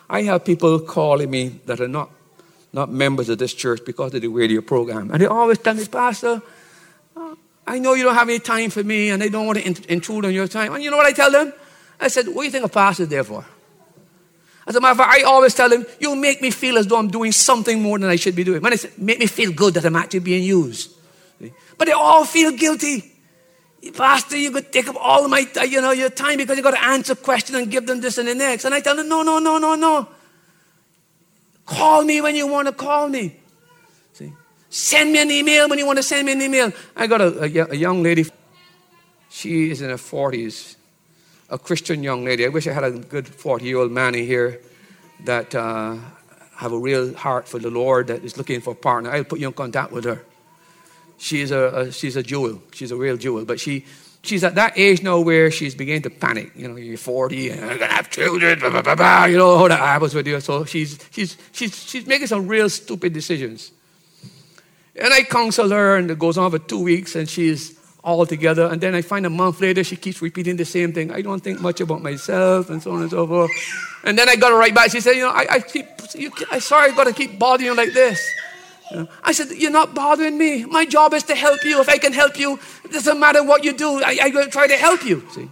I 0.09 0.23
have 0.23 0.45
people 0.45 0.79
calling 0.79 1.29
me 1.29 1.59
that 1.65 1.81
are 1.81 1.87
not, 1.87 2.09
not 2.71 2.89
members 2.89 3.27
of 3.27 3.39
this 3.39 3.53
church 3.53 3.81
because 3.85 4.13
of 4.13 4.21
the 4.21 4.29
radio 4.29 4.61
program. 4.61 5.11
And 5.11 5.21
they 5.21 5.25
always 5.25 5.57
tell 5.57 5.73
me, 5.73 5.85
Pastor, 5.85 6.41
I 7.67 7.79
know 7.79 7.93
you 7.93 8.03
don't 8.03 8.15
have 8.15 8.29
any 8.29 8.39
time 8.39 8.69
for 8.69 8.83
me 8.83 9.09
and 9.09 9.21
I 9.21 9.27
don't 9.27 9.45
want 9.45 9.59
to 9.59 9.91
intrude 9.91 10.23
on 10.23 10.33
your 10.33 10.47
time. 10.47 10.73
And 10.73 10.81
you 10.81 10.89
know 10.89 10.97
what 10.97 11.05
I 11.05 11.11
tell 11.11 11.31
them? 11.31 11.51
I 11.99 12.07
said, 12.07 12.27
What 12.27 12.43
do 12.43 12.43
you 12.45 12.51
think 12.51 12.63
a 12.63 12.69
pastor 12.69 13.03
is 13.03 13.09
there 13.09 13.25
for? 13.25 13.43
As 14.65 14.75
a 14.75 14.81
matter 14.81 14.91
of 14.91 14.97
fact, 14.97 15.13
I 15.13 15.23
always 15.23 15.53
tell 15.53 15.69
them, 15.69 15.85
You 15.99 16.15
make 16.15 16.41
me 16.41 16.51
feel 16.51 16.77
as 16.77 16.87
though 16.87 16.97
I'm 16.97 17.09
doing 17.09 17.33
something 17.33 17.81
more 17.81 17.99
than 17.99 18.09
I 18.09 18.15
should 18.15 18.35
be 18.35 18.45
doing. 18.45 18.61
When 18.61 18.71
I 18.71 18.77
say, 18.77 18.91
Make 18.97 19.19
me 19.19 19.27
feel 19.27 19.51
good 19.51 19.73
that 19.73 19.85
I'm 19.85 19.95
actually 19.97 20.19
being 20.19 20.43
used. 20.43 20.93
But 21.77 21.85
they 21.85 21.91
all 21.91 22.25
feel 22.25 22.51
guilty. 22.51 23.13
Pastor, 23.93 24.37
you 24.37 24.51
could 24.51 24.71
take 24.71 24.87
up 24.87 24.95
all 24.99 25.27
my, 25.27 25.45
you 25.67 25.81
know, 25.81 25.91
your 25.91 26.09
time 26.09 26.37
because 26.37 26.57
you 26.57 26.63
got 26.63 26.71
to 26.71 26.83
answer 26.83 27.15
questions 27.15 27.57
and 27.57 27.69
give 27.69 27.85
them 27.85 28.01
this 28.01 28.17
and 28.17 28.27
the 28.27 28.35
next. 28.35 28.65
And 28.65 28.73
I 28.73 28.81
tell 28.81 28.95
them, 28.95 29.07
no, 29.07 29.23
no, 29.23 29.39
no, 29.39 29.57
no, 29.57 29.75
no. 29.75 30.07
Call 31.65 32.03
me 32.03 32.21
when 32.21 32.35
you 32.35 32.47
want 32.47 32.67
to 32.67 32.73
call 32.73 33.07
me. 33.07 33.37
See? 34.13 34.33
Send 34.69 35.11
me 35.11 35.21
an 35.21 35.29
email 35.29 35.69
when 35.69 35.77
you 35.77 35.85
want 35.85 35.97
to 35.97 36.03
send 36.03 36.25
me 36.25 36.31
an 36.31 36.41
email. 36.41 36.71
I 36.95 37.07
got 37.07 37.21
a, 37.21 37.43
a, 37.43 37.71
a 37.71 37.75
young 37.75 38.01
lady. 38.01 38.25
She 39.29 39.69
is 39.69 39.81
in 39.81 39.89
her 39.89 39.97
40s, 39.97 40.75
a 41.49 41.59
Christian 41.59 42.03
young 42.03 42.25
lady. 42.25 42.45
I 42.45 42.49
wish 42.49 42.67
I 42.67 42.73
had 42.73 42.83
a 42.83 42.91
good 42.91 43.27
40 43.27 43.65
year 43.65 43.77
old 43.77 43.91
man 43.91 44.13
here 44.13 44.59
that 45.25 45.53
uh, 45.53 45.97
have 46.55 46.71
a 46.71 46.79
real 46.79 47.13
heart 47.13 47.47
for 47.47 47.59
the 47.59 47.69
Lord 47.69 48.07
that 48.07 48.23
is 48.23 48.37
looking 48.37 48.61
for 48.61 48.71
a 48.71 48.75
partner. 48.75 49.11
I'll 49.11 49.23
put 49.23 49.39
you 49.39 49.47
in 49.47 49.53
contact 49.53 49.91
with 49.91 50.05
her 50.05 50.23
she's 51.17 51.51
a, 51.51 51.59
a, 51.59 51.91
she's 51.91 52.15
a 52.15 52.23
jewel. 52.23 52.61
She's 52.73 52.91
a 52.91 52.95
real 52.95 53.17
jewel. 53.17 53.45
But 53.45 53.59
she 53.59 53.85
she's 54.23 54.43
at 54.43 54.55
that 54.55 54.77
age 54.77 55.01
now 55.01 55.19
where 55.19 55.51
she's 55.51 55.75
beginning 55.75 56.03
to 56.03 56.09
panic. 56.09 56.51
You 56.55 56.67
know, 56.67 56.75
you're 56.75 56.97
40 56.97 57.49
and 57.49 57.61
I'm 57.61 57.77
gonna 57.77 57.91
have 57.91 58.09
children. 58.09 58.59
Blah, 58.59 58.69
blah, 58.69 58.81
blah, 58.81 58.95
blah. 58.95 59.25
You 59.25 59.37
know 59.37 59.57
how 59.57 59.67
that 59.67 59.79
happens 59.79 60.13
with 60.13 60.27
you. 60.27 60.39
So 60.39 60.65
she's 60.65 60.99
she's 61.11 61.37
she's 61.51 61.75
she's 61.75 62.05
making 62.05 62.27
some 62.27 62.47
real 62.47 62.69
stupid 62.69 63.13
decisions. 63.13 63.71
And 64.99 65.13
I 65.13 65.21
counsel 65.23 65.69
her, 65.69 65.97
and 65.97 66.09
it 66.09 66.17
goes 66.17 66.39
on 66.39 66.49
for 66.49 66.57
two 66.57 66.81
weeks, 66.81 67.15
and 67.15 67.29
she's 67.29 67.77
all 68.03 68.25
together. 68.25 68.65
And 68.65 68.81
then 68.81 68.95
I 68.95 69.01
find 69.03 69.25
a 69.25 69.29
month 69.29 69.61
later 69.61 69.83
she 69.83 69.95
keeps 69.95 70.21
repeating 70.21 70.55
the 70.55 70.65
same 70.65 70.91
thing. 70.91 71.11
I 71.11 71.21
don't 71.21 71.43
think 71.43 71.61
much 71.61 71.81
about 71.81 72.01
myself, 72.01 72.69
and 72.69 72.81
so 72.81 72.91
on 72.91 73.01
and 73.01 73.11
so 73.11 73.27
forth. 73.27 73.51
And 74.03 74.17
then 74.17 74.27
I 74.27 74.35
got 74.35 74.51
her 74.51 74.57
right 74.57 74.73
back. 74.73 74.89
She 74.89 75.01
said, 75.01 75.13
you 75.13 75.23
know, 75.23 75.29
I, 75.29 75.45
I 75.51 75.59
keep, 75.59 75.85
you, 76.15 76.31
I 76.49 76.59
sorry, 76.59 76.91
I 76.91 76.95
got 76.95 77.03
to 77.03 77.13
keep 77.13 77.37
bothering 77.37 77.67
you 77.67 77.75
like 77.75 77.93
this. 77.93 78.19
I 79.23 79.31
said, 79.31 79.49
You're 79.51 79.71
not 79.71 79.93
bothering 79.93 80.37
me. 80.37 80.65
My 80.65 80.85
job 80.85 81.13
is 81.13 81.23
to 81.23 81.35
help 81.35 81.63
you. 81.63 81.81
If 81.81 81.89
I 81.89 81.97
can 81.97 82.13
help 82.13 82.39
you, 82.39 82.59
it 82.85 82.91
doesn't 82.91 83.19
matter 83.19 83.43
what 83.43 83.63
you 83.63 83.73
do, 83.73 84.01
I, 84.03 84.17
I 84.21 84.47
try 84.47 84.67
to 84.67 84.77
help 84.77 85.05
you. 85.05 85.23
See? 85.31 85.49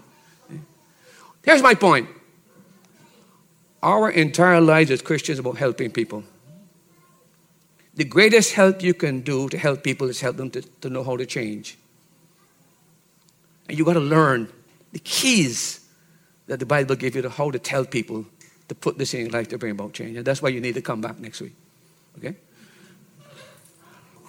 Here's 1.43 1.61
my 1.61 1.75
point. 1.75 2.09
Our 3.83 4.09
entire 4.09 4.61
lives 4.61 4.89
as 4.89 5.01
Christians 5.01 5.37
about 5.37 5.57
helping 5.57 5.91
people. 5.91 6.23
The 7.93 8.03
greatest 8.03 8.53
help 8.53 8.81
you 8.81 8.93
can 8.93 9.21
do 9.21 9.47
to 9.49 9.57
help 9.57 9.83
people 9.83 10.09
is 10.09 10.19
help 10.19 10.37
them 10.37 10.49
to, 10.51 10.61
to 10.81 10.89
know 10.89 11.03
how 11.03 11.17
to 11.17 11.25
change. 11.25 11.77
And 13.69 13.77
you 13.77 13.85
got 13.85 13.93
to 13.93 13.99
learn 13.99 14.49
the 14.91 14.99
keys 14.99 15.81
that 16.47 16.59
the 16.59 16.65
Bible 16.65 16.95
gives 16.95 17.15
you 17.15 17.21
to 17.21 17.29
how 17.29 17.51
to 17.51 17.59
tell 17.59 17.85
people 17.85 18.25
to 18.67 18.75
put 18.75 18.97
this 18.97 19.13
in 19.13 19.21
your 19.21 19.29
life 19.29 19.47
to 19.49 19.57
bring 19.57 19.71
about 19.71 19.93
change. 19.93 20.17
And 20.17 20.25
that's 20.25 20.41
why 20.41 20.49
you 20.49 20.59
need 20.59 20.75
to 20.75 20.81
come 20.81 21.01
back 21.01 21.19
next 21.19 21.41
week. 21.41 21.53
Okay? 22.17 22.35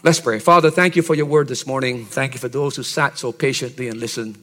Let's 0.07 0.21
pray. 0.21 0.39
Father, 0.39 0.71
thank 0.71 0.95
you 0.95 1.03
for 1.03 1.17
your 1.17 1.27
word 1.27 1.49
this 1.49 1.67
morning. 1.67 2.05
Thank 2.05 2.35
you 2.35 2.39
for 2.39 2.47
those 2.47 2.77
who 2.77 2.85
sat 2.85 3.19
so 3.19 3.33
patiently 3.33 3.89
and 3.89 3.99
listened. 3.99 4.39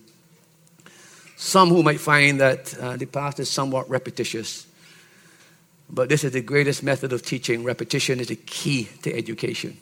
Some 1.37 1.69
who 1.69 1.81
might 1.81 2.01
find 2.01 2.41
that 2.41 2.77
uh, 2.77 2.97
the 2.97 3.05
past 3.05 3.39
is 3.39 3.49
somewhat 3.49 3.89
repetitious, 3.89 4.67
but 5.89 6.09
this 6.09 6.25
is 6.25 6.33
the 6.33 6.41
greatest 6.41 6.83
method 6.83 7.13
of 7.13 7.21
teaching. 7.21 7.63
Repetition 7.63 8.19
is 8.19 8.27
the 8.27 8.35
key 8.35 8.89
to 9.03 9.15
education. 9.15 9.77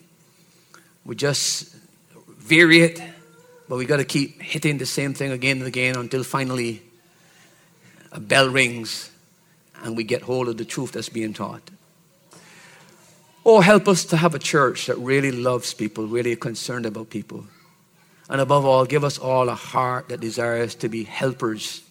We 1.04 1.16
just 1.16 1.74
vary 2.28 2.82
it, 2.82 3.02
but 3.68 3.74
we 3.74 3.84
got 3.84 3.96
to 3.96 4.04
keep 4.04 4.40
hitting 4.40 4.78
the 4.78 4.86
same 4.86 5.14
thing 5.14 5.32
again 5.32 5.56
and 5.56 5.66
again 5.66 5.96
until 5.96 6.22
finally 6.22 6.80
a 8.12 8.20
bell 8.20 8.48
rings 8.48 9.10
and 9.82 9.96
we 9.96 10.04
get 10.04 10.22
hold 10.22 10.46
of 10.46 10.58
the 10.58 10.64
truth 10.64 10.92
that's 10.92 11.08
being 11.08 11.34
taught. 11.34 11.72
Oh, 13.44 13.60
help 13.60 13.88
us 13.88 14.04
to 14.06 14.16
have 14.16 14.34
a 14.34 14.38
church 14.38 14.86
that 14.86 14.96
really 14.98 15.32
loves 15.32 15.74
people, 15.74 16.06
really 16.06 16.36
concerned 16.36 16.86
about 16.86 17.10
people. 17.10 17.44
And 18.30 18.40
above 18.40 18.64
all, 18.64 18.84
give 18.84 19.02
us 19.02 19.18
all 19.18 19.48
a 19.48 19.54
heart 19.54 20.08
that 20.08 20.20
desires 20.20 20.76
to 20.76 20.88
be 20.88 21.02
helpers 21.02 21.82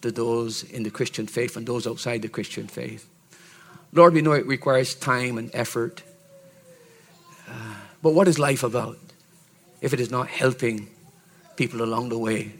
to 0.00 0.10
those 0.10 0.62
in 0.62 0.82
the 0.82 0.90
Christian 0.90 1.26
faith 1.26 1.56
and 1.56 1.66
those 1.66 1.86
outside 1.86 2.22
the 2.22 2.28
Christian 2.28 2.66
faith. 2.66 3.06
Lord, 3.92 4.14
we 4.14 4.22
know 4.22 4.32
it 4.32 4.46
requires 4.46 4.94
time 4.94 5.36
and 5.36 5.50
effort. 5.52 6.02
But 8.02 8.14
what 8.14 8.26
is 8.26 8.38
life 8.38 8.62
about 8.62 8.98
if 9.82 9.92
it 9.92 10.00
is 10.00 10.10
not 10.10 10.28
helping 10.28 10.88
people 11.56 11.82
along 11.82 12.08
the 12.08 12.18
way? 12.18 12.54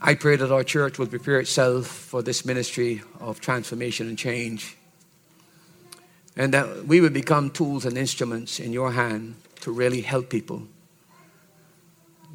I 0.00 0.14
pray 0.14 0.36
that 0.36 0.50
our 0.50 0.64
church 0.64 0.98
will 0.98 1.06
prepare 1.06 1.40
itself 1.40 1.86
for 1.86 2.22
this 2.22 2.46
ministry 2.46 3.02
of 3.20 3.40
transformation 3.40 4.08
and 4.08 4.18
change 4.18 4.78
and 6.36 6.54
that 6.54 6.86
we 6.86 7.00
would 7.00 7.12
become 7.12 7.50
tools 7.50 7.84
and 7.84 7.96
instruments 7.96 8.58
in 8.58 8.72
your 8.72 8.92
hand 8.92 9.34
to 9.60 9.70
really 9.70 10.00
help 10.00 10.30
people. 10.30 10.62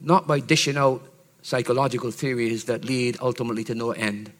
Not 0.01 0.27
by 0.27 0.39
dishing 0.39 0.77
out 0.77 1.03
psychological 1.41 2.11
theories 2.11 2.65
that 2.65 2.85
lead 2.85 3.17
ultimately 3.21 3.63
to 3.63 3.75
no 3.75 3.91
end, 3.91 4.31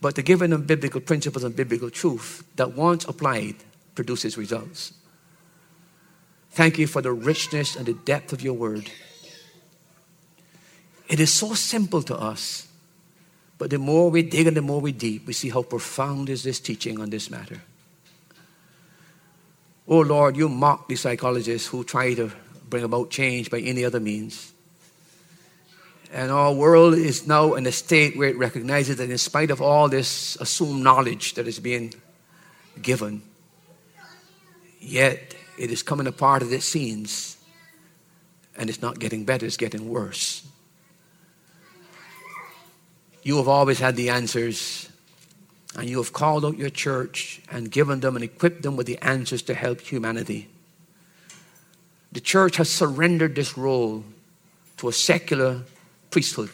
but 0.00 0.14
to 0.16 0.22
giving 0.22 0.50
them 0.50 0.64
biblical 0.64 1.00
principles 1.00 1.44
and 1.44 1.54
biblical 1.56 1.90
truth 1.90 2.44
that 2.56 2.74
once 2.74 3.04
applied 3.04 3.56
produces 3.94 4.36
results. 4.36 4.92
Thank 6.50 6.78
you 6.78 6.86
for 6.86 7.00
the 7.00 7.12
richness 7.12 7.76
and 7.76 7.86
the 7.86 7.94
depth 7.94 8.32
of 8.32 8.42
your 8.42 8.54
word. 8.54 8.90
It 11.08 11.20
is 11.20 11.32
so 11.32 11.54
simple 11.54 12.02
to 12.02 12.16
us, 12.16 12.68
but 13.58 13.70
the 13.70 13.78
more 13.78 14.10
we 14.10 14.22
dig 14.22 14.46
and 14.46 14.56
the 14.56 14.62
more 14.62 14.80
we 14.80 14.92
deep, 14.92 15.26
we 15.26 15.32
see 15.32 15.50
how 15.50 15.62
profound 15.62 16.28
is 16.28 16.42
this 16.42 16.60
teaching 16.60 17.00
on 17.00 17.10
this 17.10 17.30
matter. 17.30 17.62
Oh 19.88 20.00
Lord, 20.00 20.36
you 20.36 20.48
mock 20.48 20.88
the 20.88 20.96
psychologists 20.96 21.68
who 21.68 21.84
try 21.84 22.14
to 22.14 22.30
bring 22.68 22.84
about 22.84 23.10
change 23.10 23.50
by 23.50 23.60
any 23.60 23.84
other 23.84 24.00
means. 24.00 24.52
And 26.12 26.30
our 26.30 26.52
world 26.52 26.94
is 26.94 27.26
now 27.26 27.54
in 27.54 27.66
a 27.66 27.72
state 27.72 28.16
where 28.16 28.28
it 28.28 28.36
recognizes 28.36 28.96
that 28.96 29.10
in 29.10 29.18
spite 29.18 29.50
of 29.50 29.62
all 29.62 29.88
this 29.88 30.36
assumed 30.40 30.82
knowledge 30.82 31.34
that 31.34 31.48
is 31.48 31.58
being 31.58 31.94
given, 32.80 33.22
yet 34.78 35.34
it 35.58 35.70
is 35.70 35.82
coming 35.82 36.06
apart 36.06 36.42
as 36.42 36.52
it 36.52 36.62
seems 36.62 37.38
and 38.56 38.68
it's 38.68 38.82
not 38.82 38.98
getting 38.98 39.24
better, 39.24 39.46
it's 39.46 39.56
getting 39.56 39.88
worse. 39.88 40.46
You 43.22 43.36
have 43.38 43.48
always 43.48 43.78
had 43.78 43.96
the 43.96 44.10
answers, 44.10 44.90
and 45.76 45.88
you 45.88 45.96
have 45.98 46.12
called 46.12 46.44
out 46.44 46.58
your 46.58 46.70
church 46.70 47.40
and 47.50 47.70
given 47.70 48.00
them 48.00 48.14
and 48.16 48.24
equipped 48.24 48.62
them 48.62 48.76
with 48.76 48.86
the 48.86 48.98
answers 48.98 49.42
to 49.42 49.54
help 49.54 49.80
humanity. 49.80 50.48
The 52.12 52.20
church 52.20 52.56
has 52.56 52.70
surrendered 52.70 53.34
this 53.34 53.56
role 53.56 54.04
to 54.78 54.88
a 54.88 54.92
secular 54.92 55.62
priesthood. 56.10 56.50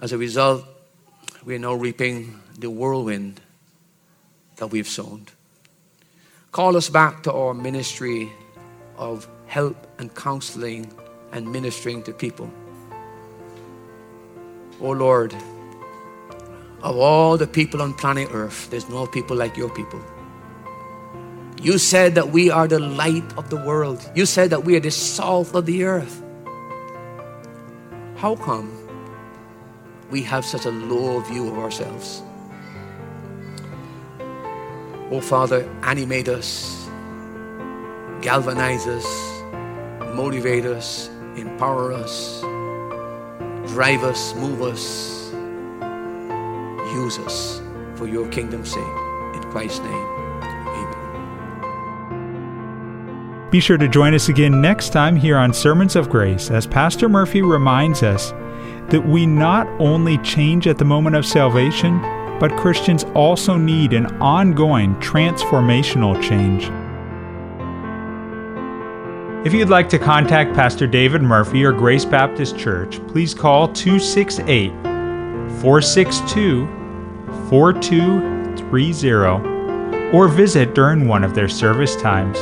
As 0.00 0.12
a 0.12 0.18
result, 0.18 0.64
we 1.44 1.54
are 1.54 1.58
now 1.58 1.74
reaping 1.74 2.40
the 2.58 2.70
whirlwind 2.70 3.40
that 4.56 4.68
we've 4.68 4.88
sown. 4.88 5.26
Call 6.50 6.76
us 6.76 6.88
back 6.88 7.22
to 7.22 7.32
our 7.32 7.54
ministry 7.54 8.30
of 8.96 9.28
help 9.46 9.86
and 9.98 10.14
counseling 10.14 10.92
and 11.32 11.50
ministering 11.50 12.02
to 12.02 12.12
people. 12.12 12.50
Oh 14.80 14.90
Lord, 14.90 15.34
of 16.82 16.96
all 16.96 17.36
the 17.36 17.46
people 17.46 17.82
on 17.82 17.94
planet 17.94 18.28
Earth, 18.32 18.70
there's 18.70 18.88
no 18.88 19.06
people 19.06 19.36
like 19.36 19.56
your 19.56 19.70
people. 19.70 20.00
You 21.60 21.76
said 21.78 22.14
that 22.14 22.30
we 22.30 22.50
are 22.50 22.68
the 22.68 22.78
light 22.78 23.36
of 23.36 23.50
the 23.50 23.56
world. 23.56 24.08
You 24.14 24.26
said 24.26 24.50
that 24.50 24.64
we 24.64 24.76
are 24.76 24.80
the 24.80 24.92
salt 24.92 25.54
of 25.56 25.66
the 25.66 25.82
earth. 25.84 26.22
How 28.16 28.36
come 28.36 28.70
we 30.10 30.22
have 30.22 30.44
such 30.44 30.66
a 30.66 30.70
low 30.70 31.18
view 31.20 31.48
of 31.48 31.58
ourselves? 31.58 32.22
Oh, 35.10 35.20
Father, 35.20 35.68
animate 35.82 36.28
us, 36.28 36.88
galvanize 38.20 38.86
us, 38.86 39.06
motivate 40.14 40.64
us, 40.64 41.08
empower 41.34 41.92
us, 41.92 42.40
drive 43.72 44.04
us, 44.04 44.34
move 44.36 44.62
us, 44.62 45.17
use 46.98 47.18
us 47.20 47.60
for 47.94 48.06
your 48.06 48.28
kingdom's 48.28 48.70
sake. 48.72 48.96
In 49.34 49.42
Christ's 49.50 49.80
name. 49.80 49.92
amen. 50.42 50.94
Be 53.50 53.60
sure 53.60 53.78
to 53.78 53.88
join 53.88 54.14
us 54.14 54.28
again 54.28 54.60
next 54.60 54.90
time 54.90 55.16
here 55.16 55.36
on 55.36 55.54
Sermons 55.54 55.96
of 55.96 56.10
Grace 56.10 56.50
as 56.50 56.66
Pastor 56.66 57.08
Murphy 57.08 57.42
reminds 57.42 58.02
us 58.02 58.32
that 58.90 59.06
we 59.06 59.26
not 59.26 59.68
only 59.80 60.18
change 60.18 60.66
at 60.66 60.78
the 60.78 60.84
moment 60.84 61.14
of 61.14 61.24
salvation, 61.24 62.00
but 62.40 62.56
Christians 62.56 63.04
also 63.14 63.56
need 63.56 63.92
an 63.92 64.06
ongoing 64.20 64.94
transformational 64.96 66.20
change. 66.22 66.64
If 69.46 69.52
you'd 69.54 69.68
like 69.68 69.88
to 69.90 69.98
contact 69.98 70.54
Pastor 70.54 70.86
David 70.86 71.22
Murphy 71.22 71.64
or 71.64 71.72
Grace 71.72 72.04
Baptist 72.04 72.58
Church, 72.58 73.00
please 73.06 73.34
call 73.34 73.68
268 73.72 74.70
462 75.60 76.77
4230 77.48 80.16
or 80.16 80.28
visit 80.28 80.74
during 80.74 81.08
one 81.08 81.24
of 81.24 81.34
their 81.34 81.48
service 81.48 81.96
times. 81.96 82.38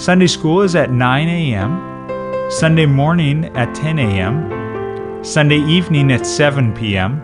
Sunday 0.00 0.26
school 0.26 0.62
is 0.62 0.74
at 0.74 0.90
9 0.90 1.28
a.m., 1.28 2.50
Sunday 2.50 2.86
morning 2.86 3.44
at 3.56 3.74
10 3.74 3.98
a.m., 3.98 5.24
Sunday 5.24 5.58
evening 5.58 6.12
at 6.12 6.26
7 6.26 6.74
p.m., 6.74 7.22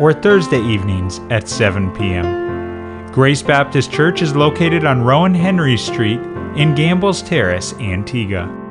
or 0.00 0.12
Thursday 0.12 0.60
evenings 0.60 1.20
at 1.30 1.48
7 1.48 1.90
p.m. 1.92 3.06
Grace 3.12 3.42
Baptist 3.42 3.92
Church 3.92 4.22
is 4.22 4.34
located 4.34 4.84
on 4.84 5.02
Rowan 5.02 5.34
Henry 5.34 5.76
Street 5.76 6.20
in 6.56 6.74
Gambles 6.74 7.22
Terrace, 7.22 7.74
Antigua. 7.74 8.63